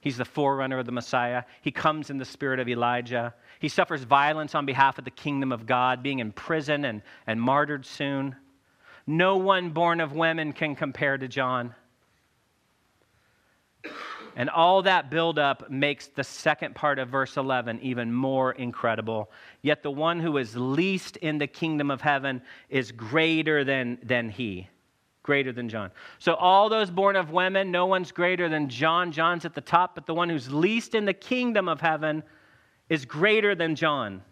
He's 0.00 0.16
the 0.16 0.24
forerunner 0.24 0.78
of 0.78 0.86
the 0.86 0.92
Messiah. 0.92 1.42
He 1.60 1.70
comes 1.70 2.08
in 2.08 2.16
the 2.16 2.24
spirit 2.24 2.60
of 2.60 2.68
Elijah. 2.68 3.34
He 3.60 3.68
suffers 3.68 4.04
violence 4.04 4.54
on 4.54 4.64
behalf 4.64 4.96
of 4.96 5.04
the 5.04 5.10
kingdom 5.10 5.52
of 5.52 5.66
God, 5.66 6.02
being 6.02 6.20
in 6.20 6.32
prison 6.32 6.86
and, 6.86 7.02
and 7.26 7.38
martyred 7.38 7.84
soon. 7.84 8.36
No 9.06 9.36
one 9.36 9.68
born 9.68 10.00
of 10.00 10.12
women 10.14 10.54
can 10.54 10.74
compare 10.74 11.18
to 11.18 11.28
John. 11.28 11.74
And 14.38 14.48
all 14.48 14.82
that 14.82 15.10
buildup 15.10 15.68
makes 15.68 16.06
the 16.06 16.22
second 16.22 16.76
part 16.76 17.00
of 17.00 17.08
verse 17.08 17.36
11 17.36 17.80
even 17.82 18.12
more 18.12 18.52
incredible. 18.52 19.32
Yet 19.62 19.82
the 19.82 19.90
one 19.90 20.20
who 20.20 20.36
is 20.36 20.56
least 20.56 21.16
in 21.16 21.38
the 21.38 21.48
kingdom 21.48 21.90
of 21.90 22.00
heaven 22.00 22.40
is 22.68 22.92
greater 22.92 23.64
than, 23.64 23.98
than 24.00 24.28
he, 24.28 24.68
greater 25.24 25.50
than 25.50 25.68
John. 25.68 25.90
So, 26.20 26.34
all 26.34 26.68
those 26.68 26.88
born 26.88 27.16
of 27.16 27.32
women, 27.32 27.72
no 27.72 27.86
one's 27.86 28.12
greater 28.12 28.48
than 28.48 28.68
John. 28.68 29.10
John's 29.10 29.44
at 29.44 29.56
the 29.56 29.60
top, 29.60 29.96
but 29.96 30.06
the 30.06 30.14
one 30.14 30.28
who's 30.28 30.48
least 30.52 30.94
in 30.94 31.04
the 31.04 31.12
kingdom 31.12 31.68
of 31.68 31.80
heaven 31.80 32.22
is 32.88 33.04
greater 33.04 33.56
than 33.56 33.74
John. 33.74 34.22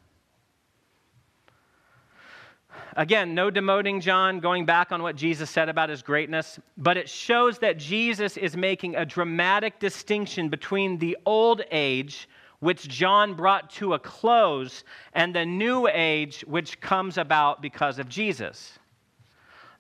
Again, 2.94 3.34
no 3.34 3.50
demoting 3.50 4.00
John, 4.00 4.40
going 4.40 4.64
back 4.64 4.92
on 4.92 5.02
what 5.02 5.16
Jesus 5.16 5.50
said 5.50 5.68
about 5.68 5.88
his 5.88 6.02
greatness, 6.02 6.58
but 6.76 6.96
it 6.96 7.08
shows 7.08 7.58
that 7.58 7.78
Jesus 7.78 8.36
is 8.36 8.56
making 8.56 8.94
a 8.94 9.04
dramatic 9.04 9.78
distinction 9.80 10.48
between 10.48 10.98
the 10.98 11.16
old 11.26 11.62
age, 11.70 12.28
which 12.60 12.88
John 12.88 13.34
brought 13.34 13.70
to 13.70 13.94
a 13.94 13.98
close, 13.98 14.84
and 15.12 15.34
the 15.34 15.44
new 15.44 15.88
age, 15.88 16.44
which 16.46 16.80
comes 16.80 17.18
about 17.18 17.60
because 17.60 17.98
of 17.98 18.08
Jesus. 18.08 18.78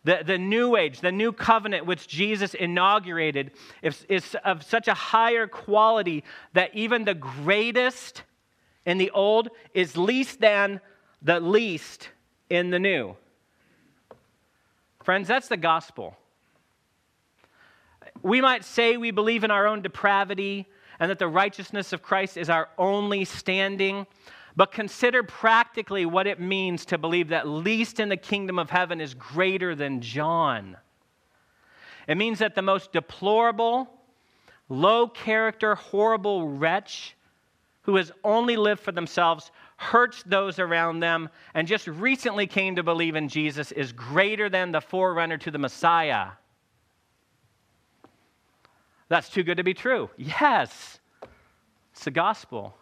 The, 0.04 0.22
the 0.24 0.38
new 0.38 0.76
age, 0.76 1.00
the 1.00 1.10
new 1.10 1.32
covenant 1.32 1.86
which 1.86 2.06
Jesus 2.06 2.54
inaugurated, 2.54 3.52
is, 3.82 4.04
is 4.08 4.36
of 4.44 4.62
such 4.62 4.88
a 4.88 4.94
higher 4.94 5.46
quality 5.46 6.22
that 6.52 6.74
even 6.74 7.04
the 7.04 7.14
greatest 7.14 8.22
in 8.84 8.98
the 8.98 9.10
old 9.10 9.48
is 9.74 9.96
least 9.96 10.40
than 10.40 10.80
the 11.22 11.40
least 11.40 12.10
in 12.50 12.70
the 12.70 12.78
new. 12.78 13.16
Friends, 15.02 15.28
that's 15.28 15.48
the 15.48 15.56
gospel. 15.56 16.16
We 18.22 18.40
might 18.40 18.64
say 18.64 18.96
we 18.96 19.10
believe 19.10 19.44
in 19.44 19.50
our 19.50 19.66
own 19.66 19.82
depravity 19.82 20.66
and 20.98 21.10
that 21.10 21.18
the 21.18 21.28
righteousness 21.28 21.92
of 21.92 22.02
Christ 22.02 22.36
is 22.36 22.50
our 22.50 22.68
only 22.78 23.24
standing, 23.24 24.06
but 24.56 24.72
consider 24.72 25.22
practically 25.22 26.06
what 26.06 26.26
it 26.26 26.40
means 26.40 26.86
to 26.86 26.98
believe 26.98 27.28
that 27.28 27.46
least 27.46 28.00
in 28.00 28.08
the 28.08 28.16
kingdom 28.16 28.58
of 28.58 28.70
heaven 28.70 29.00
is 29.00 29.14
greater 29.14 29.74
than 29.74 30.00
John. 30.00 30.76
It 32.08 32.16
means 32.16 32.38
that 32.38 32.54
the 32.54 32.62
most 32.62 32.92
deplorable, 32.92 33.88
low 34.68 35.08
character, 35.08 35.74
horrible 35.74 36.48
wretch 36.48 37.14
who 37.82 37.96
has 37.96 38.10
only 38.24 38.56
lived 38.56 38.80
for 38.80 38.92
themselves 38.92 39.50
hurts 39.76 40.22
those 40.24 40.58
around 40.58 41.00
them, 41.00 41.28
and 41.54 41.68
just 41.68 41.86
recently 41.86 42.46
came 42.46 42.76
to 42.76 42.82
believe 42.82 43.14
in 43.14 43.28
Jesus 43.28 43.72
is 43.72 43.92
greater 43.92 44.48
than 44.48 44.72
the 44.72 44.80
forerunner 44.80 45.38
to 45.38 45.50
the 45.50 45.58
Messiah. 45.58 46.28
That's 49.08 49.28
too 49.28 49.42
good 49.42 49.58
to 49.58 49.62
be 49.62 49.74
true. 49.74 50.10
Yes, 50.16 50.98
it's 51.92 52.04
the 52.04 52.10
gospel. 52.10 52.76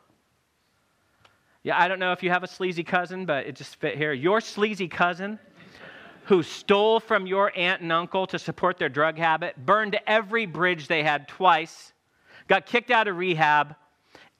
Yeah, 1.62 1.80
I 1.80 1.88
don't 1.88 1.98
know 1.98 2.12
if 2.12 2.22
you 2.22 2.30
have 2.30 2.42
a 2.42 2.48
sleazy 2.48 2.84
cousin, 2.84 3.26
but 3.26 3.46
it 3.46 3.56
just 3.56 3.76
fit 3.76 3.96
here. 3.96 4.12
Your 4.12 4.40
sleazy 4.40 4.88
cousin 4.88 5.38
who 6.26 6.42
stole 6.42 7.00
from 7.00 7.26
your 7.26 7.52
aunt 7.56 7.82
and 7.82 7.92
uncle 7.92 8.26
to 8.26 8.38
support 8.38 8.78
their 8.78 8.88
drug 8.88 9.18
habit, 9.18 9.54
burned 9.66 9.98
every 10.06 10.46
bridge 10.46 10.88
they 10.88 11.02
had 11.02 11.28
twice, 11.28 11.92
got 12.48 12.66
kicked 12.66 12.90
out 12.90 13.08
of 13.08 13.16
rehab, 13.16 13.74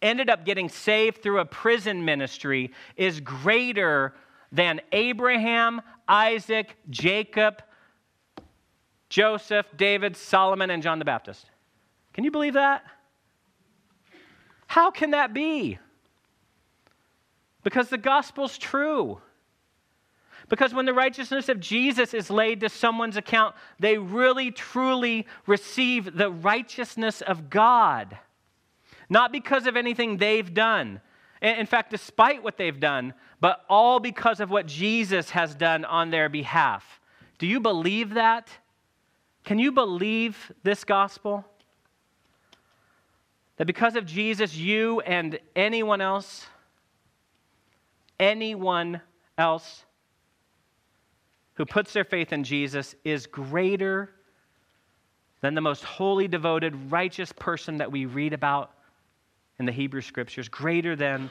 ended 0.05 0.31
up 0.31 0.45
getting 0.45 0.69
saved 0.69 1.23
through 1.23 1.41
a 1.41 1.45
prison 1.45 2.05
ministry 2.05 2.71
is 2.97 3.19
greater 3.19 4.15
than 4.53 4.81
Abraham, 4.93 5.81
Isaac, 6.07 6.77
Jacob, 6.91 7.63
Joseph, 9.09 9.67
David, 9.77 10.17
Solomon, 10.17 10.71
and 10.71 10.83
John 10.83 10.99
the 10.99 11.05
Baptist. 11.05 11.51
Can 12.13 12.23
you 12.23 12.31
believe 12.31 12.55
that? 12.55 12.85
How 14.67 14.91
can 14.91 15.11
that 15.13 15.33
be? 15.33 15.79
Because 17.65 17.89
the 17.89 17.99
gospel's 17.99 18.59
true. 18.59 19.21
Because 20.49 20.75
when 20.75 20.85
the 20.85 20.93
righteousness 20.93 21.49
of 21.49 21.59
Jesus 21.59 22.13
is 22.13 22.31
laid 22.31 22.61
to 22.61 22.69
someone's 22.69 23.17
account, 23.17 23.55
they 23.79 23.97
really, 23.97 24.51
truly 24.51 25.27
receive 25.47 26.17
the 26.17 26.31
righteousness 26.31 27.23
of 27.23 27.49
God 27.49 28.19
not 29.09 29.33
because 29.33 29.67
of 29.67 29.77
anything 29.77 30.17
they've 30.17 30.53
done. 30.53 31.01
In 31.43 31.67
fact, 31.67 31.91
despite 31.91 32.43
what 32.43 32.57
they've 32.57 32.79
done, 32.79 33.15
but 33.41 33.65
all 33.69 34.01
because 34.01 34.41
of 34.41 34.51
what 34.51 34.67
Jesus 34.67 35.31
has 35.31 35.55
done 35.55 35.85
on 35.85 36.11
their 36.11 36.29
behalf. 36.29 37.01
Do 37.39 37.47
you 37.47 37.61
believe 37.61 38.15
that? 38.15 38.49
Can 39.45 39.59
you 39.59 39.73
believe 39.73 40.53
this 40.63 40.85
gospel? 40.85 41.45
That 43.57 43.67
because 43.67 43.95
of 43.95 44.07
Jesus, 44.07 44.57
you 44.57 45.01
and 45.01 45.39
anyone 45.55 46.01
else, 46.01 46.47
anyone 48.19 49.01
else 49.37 49.85
who 51.55 51.67
puts 51.67 51.93
their 51.93 52.05
faith 52.05 52.33
in 52.33 52.43
Jesus 52.43 52.95
is 53.05 53.27
greater 53.27 54.11
than 55.41 55.55
the 55.55 55.61
most 55.61 55.85
holy, 55.85 56.27
devoted, 56.27 56.91
righteous 56.91 57.33
person 57.33 57.77
that 57.77 57.93
we 57.93 58.07
read 58.07 58.33
about 58.33 58.74
in 59.59 59.67
the 59.67 59.73
Hebrew 59.73 60.01
scriptures, 60.01 60.49
greater 60.49 60.97
than 60.97 61.31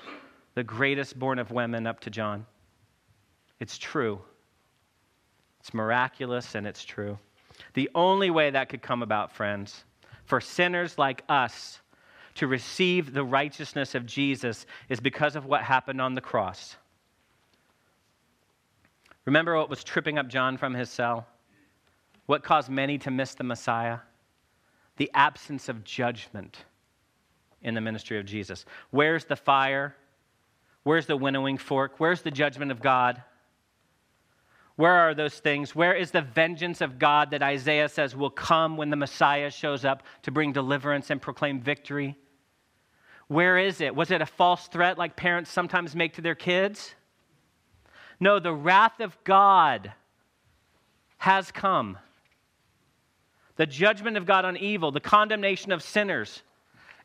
the 0.56 0.64
greatest 0.64 1.18
born 1.18 1.40
of 1.40 1.52
women 1.52 1.88
up 1.88 2.00
to 2.02 2.10
John. 2.10 2.46
It's 3.60 3.78
true. 3.78 4.22
It's 5.60 5.74
miraculous 5.74 6.56
and 6.56 6.68
it's 6.68 6.84
true. 6.84 7.18
The 7.74 7.90
only 7.96 8.30
way 8.30 8.50
that 8.50 8.70
could 8.70 8.82
come 8.82 9.02
about, 9.04 9.32
friends, 9.32 9.84
for 10.26 10.42
sinners 10.42 10.98
like 10.98 11.24
us 11.30 11.80
to 12.36 12.48
receive 12.48 13.14
the 13.14 13.24
righteousness 13.24 13.96
of 13.96 14.06
Jesus 14.06 14.66
is 14.90 15.00
because 15.00 15.36
of 15.36 15.46
what 15.46 15.62
happened 15.62 16.02
on 16.02 16.14
the 16.14 16.22
cross. 16.22 16.76
Remember 19.26 19.56
what 19.56 19.70
was 19.70 19.84
tripping 19.84 20.18
up 20.18 20.28
John 20.28 20.58
from 20.58 20.74
his 20.74 20.90
cell? 20.90 21.28
What 22.26 22.44
caused 22.44 22.70
many 22.70 22.98
to 23.00 23.12
miss 23.12 23.36
the 23.36 23.44
Messiah? 23.44 24.00
The 24.98 25.12
absence 25.14 25.70
of 25.70 25.84
judgment 25.84 26.66
in 27.64 27.74
the 27.74 27.82
ministry 27.82 28.20
of 28.20 28.26
Jesus. 28.26 28.66
Where's 28.92 29.26
the 29.26 29.36
fire? 29.36 29.96
Where's 30.84 31.06
the 31.06 31.18
winnowing 31.18 31.58
fork? 31.58 31.94
Where's 31.98 32.22
the 32.22 32.32
judgment 32.32 32.72
of 32.72 32.82
God? 32.82 33.22
Where 34.76 34.94
are 34.94 35.14
those 35.14 35.40
things? 35.40 35.76
Where 35.76 35.94
is 35.94 36.12
the 36.12 36.22
vengeance 36.22 36.82
of 36.82 36.98
God 36.98 37.32
that 37.32 37.44
Isaiah 37.44 37.90
says 37.90 38.16
will 38.16 38.32
come 38.32 38.76
when 38.76 38.90
the 38.90 38.96
Messiah 38.96 39.52
shows 39.52 39.86
up 39.86 40.04
to 40.24 40.32
bring 40.32 40.52
deliverance 40.52 41.10
and 41.10 41.22
proclaim 41.22 41.62
victory? 41.62 42.18
Where 43.28 43.58
is 43.58 43.82
it? 43.82 43.96
Was 43.96 44.12
it 44.12 44.22
a 44.22 44.26
false 44.26 44.68
threat 44.68 44.98
like 44.98 45.16
parents 45.16 45.52
sometimes 45.52 45.96
make 45.96 46.14
to 46.16 46.22
their 46.22 46.36
kids? 46.36 46.96
No, 48.20 48.40
the 48.40 48.54
wrath 48.54 49.00
of 49.00 49.16
God 49.24 49.94
has 51.18 51.52
come. 51.52 51.98
The 53.56 53.66
judgment 53.66 54.18
of 54.18 54.26
God 54.26 54.46
on 54.46 54.58
evil, 54.58 54.92
the 54.92 55.00
condemnation 55.00 55.72
of 55.72 55.84
sinners, 55.84 56.42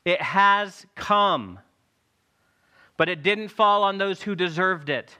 it 0.04 0.20
has 0.20 0.86
come. 0.94 1.58
But 2.96 3.08
it 3.08 3.22
didn't 3.22 3.48
fall 3.48 3.84
on 3.84 3.98
those 3.98 4.22
who 4.22 4.34
deserved 4.34 4.88
it. 4.88 5.16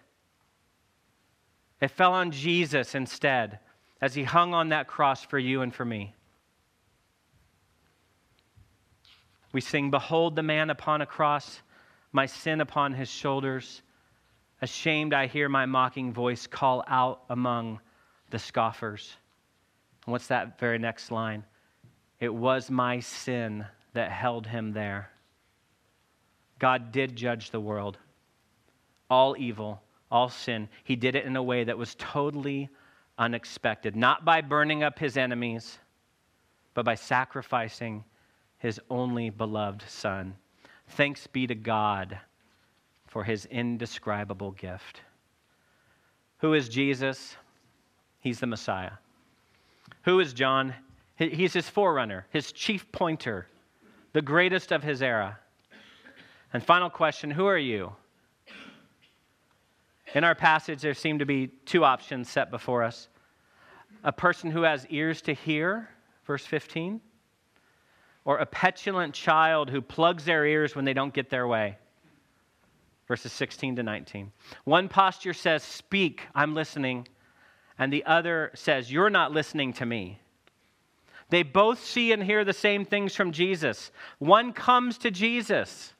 It 1.80 1.88
fell 1.88 2.12
on 2.12 2.32
Jesus 2.32 2.94
instead 2.94 3.60
as 4.00 4.14
he 4.14 4.24
hung 4.24 4.54
on 4.54 4.70
that 4.70 4.88
cross 4.88 5.24
for 5.24 5.38
you 5.38 5.62
and 5.62 5.74
for 5.74 5.84
me. 5.84 6.14
We 9.52 9.60
sing, 9.60 9.90
Behold 9.90 10.36
the 10.36 10.42
man 10.42 10.70
upon 10.70 11.00
a 11.00 11.06
cross, 11.06 11.62
my 12.12 12.26
sin 12.26 12.60
upon 12.60 12.92
his 12.92 13.08
shoulders. 13.08 13.82
Ashamed, 14.60 15.14
I 15.14 15.26
hear 15.26 15.48
my 15.48 15.66
mocking 15.66 16.12
voice 16.12 16.46
call 16.46 16.84
out 16.88 17.22
among 17.30 17.80
the 18.30 18.38
scoffers. 18.38 19.16
And 20.04 20.12
what's 20.12 20.26
that 20.28 20.58
very 20.58 20.78
next 20.78 21.10
line? 21.10 21.44
It 22.18 22.34
was 22.34 22.70
my 22.70 22.98
sin 23.00 23.64
that 23.94 24.10
held 24.10 24.46
him 24.46 24.72
there. 24.72 25.10
God 26.58 26.92
did 26.92 27.16
judge 27.16 27.50
the 27.50 27.60
world, 27.60 27.98
all 29.08 29.36
evil, 29.38 29.80
all 30.10 30.28
sin. 30.28 30.68
He 30.84 30.96
did 30.96 31.14
it 31.14 31.24
in 31.24 31.36
a 31.36 31.42
way 31.42 31.64
that 31.64 31.78
was 31.78 31.94
totally 31.98 32.68
unexpected, 33.18 33.96
not 33.96 34.24
by 34.24 34.40
burning 34.40 34.82
up 34.82 34.98
his 34.98 35.16
enemies, 35.16 35.78
but 36.74 36.84
by 36.84 36.94
sacrificing 36.94 38.04
his 38.58 38.80
only 38.90 39.30
beloved 39.30 39.82
Son. 39.88 40.34
Thanks 40.88 41.26
be 41.26 41.46
to 41.46 41.54
God 41.54 42.18
for 43.06 43.24
his 43.24 43.46
indescribable 43.46 44.52
gift. 44.52 45.02
Who 46.38 46.54
is 46.54 46.68
Jesus? 46.68 47.36
He's 48.20 48.40
the 48.40 48.46
Messiah. 48.46 48.92
Who 50.02 50.20
is 50.20 50.32
John? 50.32 50.74
He's 51.16 51.52
his 51.52 51.68
forerunner, 51.68 52.26
his 52.30 52.52
chief 52.52 52.90
pointer, 52.92 53.48
the 54.12 54.22
greatest 54.22 54.72
of 54.72 54.82
his 54.82 55.02
era. 55.02 55.38
And 56.52 56.62
final 56.62 56.90
question 56.90 57.30
Who 57.30 57.46
are 57.46 57.58
you? 57.58 57.92
In 60.14 60.24
our 60.24 60.34
passage, 60.34 60.80
there 60.80 60.94
seem 60.94 61.18
to 61.18 61.26
be 61.26 61.48
two 61.66 61.84
options 61.84 62.30
set 62.30 62.50
before 62.50 62.82
us 62.82 63.08
a 64.04 64.12
person 64.12 64.50
who 64.50 64.62
has 64.62 64.86
ears 64.86 65.20
to 65.22 65.34
hear, 65.34 65.88
verse 66.24 66.46
15, 66.46 67.00
or 68.24 68.38
a 68.38 68.46
petulant 68.46 69.12
child 69.14 69.70
who 69.70 69.80
plugs 69.80 70.24
their 70.24 70.46
ears 70.46 70.76
when 70.76 70.84
they 70.84 70.92
don't 70.92 71.12
get 71.12 71.30
their 71.30 71.46
way, 71.46 71.76
verses 73.06 73.32
16 73.32 73.76
to 73.76 73.82
19. 73.82 74.32
One 74.64 74.88
posture 74.88 75.32
says, 75.32 75.62
Speak, 75.62 76.22
I'm 76.34 76.54
listening, 76.54 77.08
and 77.78 77.92
the 77.92 78.04
other 78.04 78.52
says, 78.54 78.92
You're 78.92 79.10
not 79.10 79.32
listening 79.32 79.72
to 79.74 79.86
me. 79.86 80.20
They 81.30 81.42
both 81.42 81.84
see 81.84 82.12
and 82.12 82.22
hear 82.22 82.44
the 82.44 82.52
same 82.52 82.84
things 82.84 83.14
from 83.14 83.32
Jesus. 83.32 83.90
One 84.18 84.52
comes 84.52 84.98
to 84.98 85.10
Jesus 85.10 85.92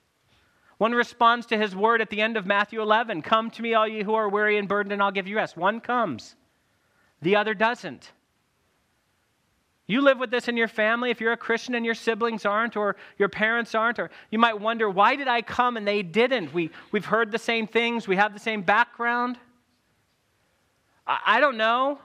one 0.79 0.93
responds 0.93 1.47
to 1.47 1.59
his 1.59 1.75
word 1.75 2.01
at 2.01 2.09
the 2.09 2.23
end 2.23 2.37
of 2.37 2.47
Matthew 2.47 2.81
11 2.81 3.23
Come 3.23 3.51
to 3.51 3.63
me, 3.63 3.75
all 3.75 3.87
you 3.87 4.05
who 4.05 4.15
are 4.15 4.29
weary 4.29 4.57
and 4.59 4.69
burdened, 4.69 4.93
and 4.93 5.03
I'll 5.03 5.11
give 5.11 5.27
you 5.27 5.37
rest. 5.37 5.57
One 5.57 5.81
comes, 5.81 6.37
the 7.21 7.37
other 7.37 7.53
doesn't. 7.53 8.13
You 9.89 10.03
live 10.03 10.19
with 10.19 10.31
this 10.31 10.49
in 10.49 10.57
your 10.57 10.69
family. 10.69 11.11
If 11.11 11.19
you're 11.21 11.33
a 11.33 11.37
Christian 11.37 11.75
and 11.75 11.85
your 11.85 11.95
siblings 11.95 12.45
aren't, 12.45 12.77
or 12.77 12.97
your 13.17 13.31
parents 13.31 13.75
aren't, 13.75 13.99
or 13.99 14.11
you 14.31 14.39
might 14.39 14.61
wonder, 14.61 14.89
why 14.89 15.17
did 15.17 15.29
I 15.29 15.41
come 15.41 15.79
and 15.79 15.89
they 15.89 16.03
didn't? 16.03 16.53
We, 16.53 16.71
we've 16.93 17.07
heard 17.07 17.33
the 17.33 17.39
same 17.39 17.67
things, 17.67 18.07
we 18.07 18.17
have 18.17 18.35
the 18.35 18.41
same 18.41 18.63
background. 18.63 19.39
I, 21.07 21.19
I 21.27 21.41
don't 21.41 21.57
know. 21.57 21.99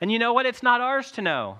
And 0.00 0.12
you 0.12 0.18
know 0.18 0.32
what? 0.32 0.46
It's 0.46 0.62
not 0.62 0.80
ours 0.80 1.12
to 1.12 1.22
know. 1.22 1.58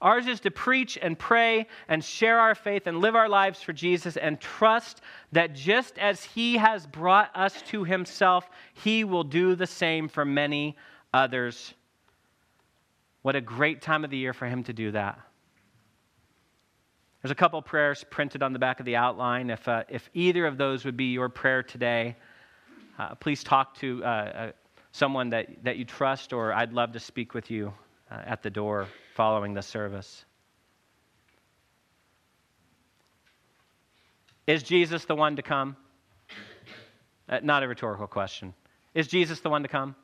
Ours 0.00 0.26
is 0.28 0.40
to 0.40 0.50
preach 0.50 0.96
and 1.00 1.18
pray 1.18 1.66
and 1.88 2.04
share 2.04 2.38
our 2.38 2.54
faith 2.54 2.86
and 2.86 3.00
live 3.00 3.16
our 3.16 3.28
lives 3.28 3.60
for 3.60 3.72
Jesus 3.72 4.16
and 4.16 4.40
trust 4.40 5.00
that 5.32 5.54
just 5.54 5.98
as 5.98 6.22
He 6.22 6.56
has 6.56 6.86
brought 6.86 7.30
us 7.34 7.60
to 7.62 7.84
Himself, 7.84 8.48
He 8.74 9.02
will 9.02 9.24
do 9.24 9.56
the 9.56 9.66
same 9.66 10.08
for 10.08 10.24
many 10.24 10.76
others. 11.12 11.74
What 13.22 13.34
a 13.34 13.40
great 13.40 13.82
time 13.82 14.04
of 14.04 14.10
the 14.10 14.16
year 14.16 14.32
for 14.32 14.46
Him 14.46 14.62
to 14.64 14.72
do 14.72 14.92
that. 14.92 15.18
There's 17.22 17.32
a 17.32 17.34
couple 17.34 17.60
prayers 17.60 18.04
printed 18.08 18.44
on 18.44 18.52
the 18.52 18.60
back 18.60 18.78
of 18.78 18.86
the 18.86 18.94
outline. 18.94 19.50
If, 19.50 19.66
uh, 19.66 19.82
if 19.88 20.08
either 20.14 20.46
of 20.46 20.56
those 20.56 20.84
would 20.84 20.96
be 20.96 21.06
your 21.06 21.28
prayer 21.28 21.64
today, 21.64 22.16
uh, 22.96 23.16
please 23.16 23.42
talk 23.42 23.74
to 23.78 24.04
uh, 24.04 24.06
uh 24.06 24.52
someone 24.92 25.30
that, 25.30 25.64
that 25.64 25.76
you 25.76 25.84
trust, 25.84 26.32
or 26.32 26.52
I'd 26.52 26.72
love 26.72 26.92
to 26.92 27.00
speak 27.00 27.34
with 27.34 27.50
you 27.50 27.72
uh, 28.10 28.22
at 28.26 28.42
the 28.42 28.50
door 28.50 28.88
following 29.14 29.54
the 29.54 29.62
service. 29.62 30.24
Is 34.46 34.62
Jesus 34.62 35.04
the 35.04 35.14
one 35.14 35.36
to 35.36 35.42
come? 35.42 35.76
Uh, 37.28 37.40
not 37.42 37.62
a 37.62 37.68
rhetorical 37.68 38.06
question. 38.06 38.54
Is 38.94 39.06
Jesus 39.06 39.40
the 39.40 39.50
one 39.50 39.62
to 39.62 39.68
come? 39.68 39.94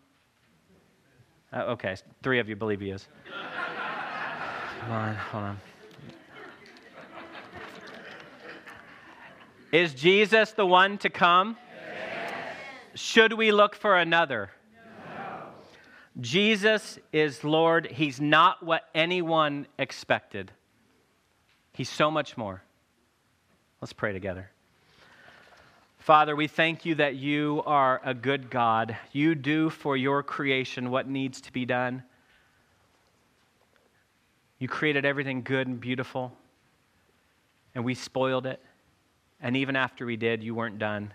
Uh, 1.53 1.63
okay, 1.73 1.97
three 2.23 2.39
of 2.39 2.49
you 2.49 2.57
believe 2.57 2.81
he 2.81 2.91
is. 2.91 3.09
Hold 4.81 4.93
on, 4.93 5.15
hold 5.15 5.45
on. 5.45 5.61
Is 9.73 9.95
Jesus 9.95 10.53
the 10.53 10.67
one 10.67 10.99
to 10.99 11.11
come? 11.11 11.57
Yes. 11.89 13.01
Should 13.01 13.33
we 13.33 13.51
look 13.51 13.75
for 13.75 13.97
another? 13.97 14.51
Jesus 16.21 16.99
is 17.13 17.43
Lord. 17.43 17.87
He's 17.87 18.21
not 18.21 18.63
what 18.63 18.89
anyone 18.95 19.67
expected, 19.79 20.53
He's 21.73 21.89
so 21.89 22.11
much 22.11 22.37
more. 22.37 22.63
Let's 23.81 23.93
pray 23.93 24.13
together. 24.13 24.51
Father, 25.99 26.37
we 26.37 26.47
thank 26.47 26.85
you 26.85 26.95
that 26.97 27.17
you 27.17 27.63
are 27.67 28.01
a 28.05 28.15
good 28.15 28.51
God. 28.51 28.97
You 29.13 29.35
do 29.35 29.71
for 29.71 29.97
your 29.97 30.23
creation 30.23 30.91
what 30.91 31.09
needs 31.09 31.41
to 31.43 31.53
be 31.53 31.65
done. 31.65 32.03
You 34.59 34.69
created 34.69 35.05
everything 35.05 35.43
good 35.43 35.67
and 35.67 35.81
beautiful, 35.81 36.33
and 37.75 37.85
we 37.85 37.95
spoiled 37.95 38.47
it. 38.47 38.61
And 39.41 39.57
even 39.57 39.77
after 39.77 40.07
we 40.07 40.17
did, 40.17 40.43
you 40.43 40.55
weren't 40.55 40.79
done. 40.79 41.13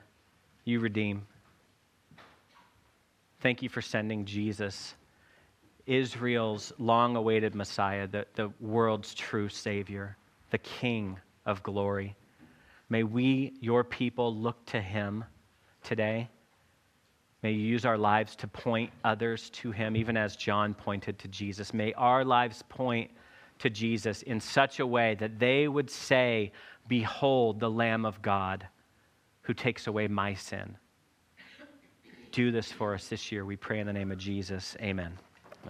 You 0.65 0.79
redeem. 0.79 1.25
Thank 3.41 3.63
you 3.63 3.69
for 3.69 3.81
sending 3.81 4.25
Jesus, 4.25 4.95
Israel's 5.85 6.73
long 6.77 7.15
awaited 7.15 7.55
Messiah, 7.55 8.05
the, 8.05 8.25
the 8.35 8.51
world's 8.59 9.13
true 9.13 9.47
Savior, 9.47 10.17
the 10.51 10.57
King 10.57 11.17
of 11.45 11.63
glory. 11.63 12.17
May 12.89 13.03
we, 13.03 13.53
your 13.61 13.85
people, 13.85 14.35
look 14.35 14.65
to 14.67 14.81
him 14.81 15.23
today. 15.83 16.27
May 17.41 17.53
you 17.53 17.65
use 17.65 17.85
our 17.85 17.97
lives 17.97 18.35
to 18.35 18.47
point 18.47 18.91
others 19.05 19.49
to 19.51 19.71
him, 19.71 19.95
even 19.95 20.17
as 20.17 20.35
John 20.35 20.73
pointed 20.73 21.17
to 21.19 21.29
Jesus. 21.29 21.73
May 21.73 21.93
our 21.93 22.25
lives 22.25 22.61
point 22.67 23.09
to 23.59 23.69
Jesus 23.69 24.21
in 24.23 24.41
such 24.41 24.81
a 24.81 24.85
way 24.85 25.15
that 25.15 25.39
they 25.39 25.69
would 25.69 25.89
say, 25.89 26.51
Behold, 26.89 27.61
the 27.61 27.71
Lamb 27.71 28.05
of 28.05 28.21
God 28.21 28.67
who 29.43 29.53
takes 29.53 29.87
away 29.87 30.09
my 30.09 30.33
sin 30.33 30.75
do 32.31 32.51
this 32.51 32.71
for 32.71 32.93
us 32.93 33.07
this 33.07 33.31
year. 33.31 33.45
We 33.45 33.55
pray 33.55 33.79
in 33.79 33.87
the 33.87 33.93
name 33.93 34.11
of 34.11 34.17
Jesus. 34.17 34.75
Amen. 34.81 35.17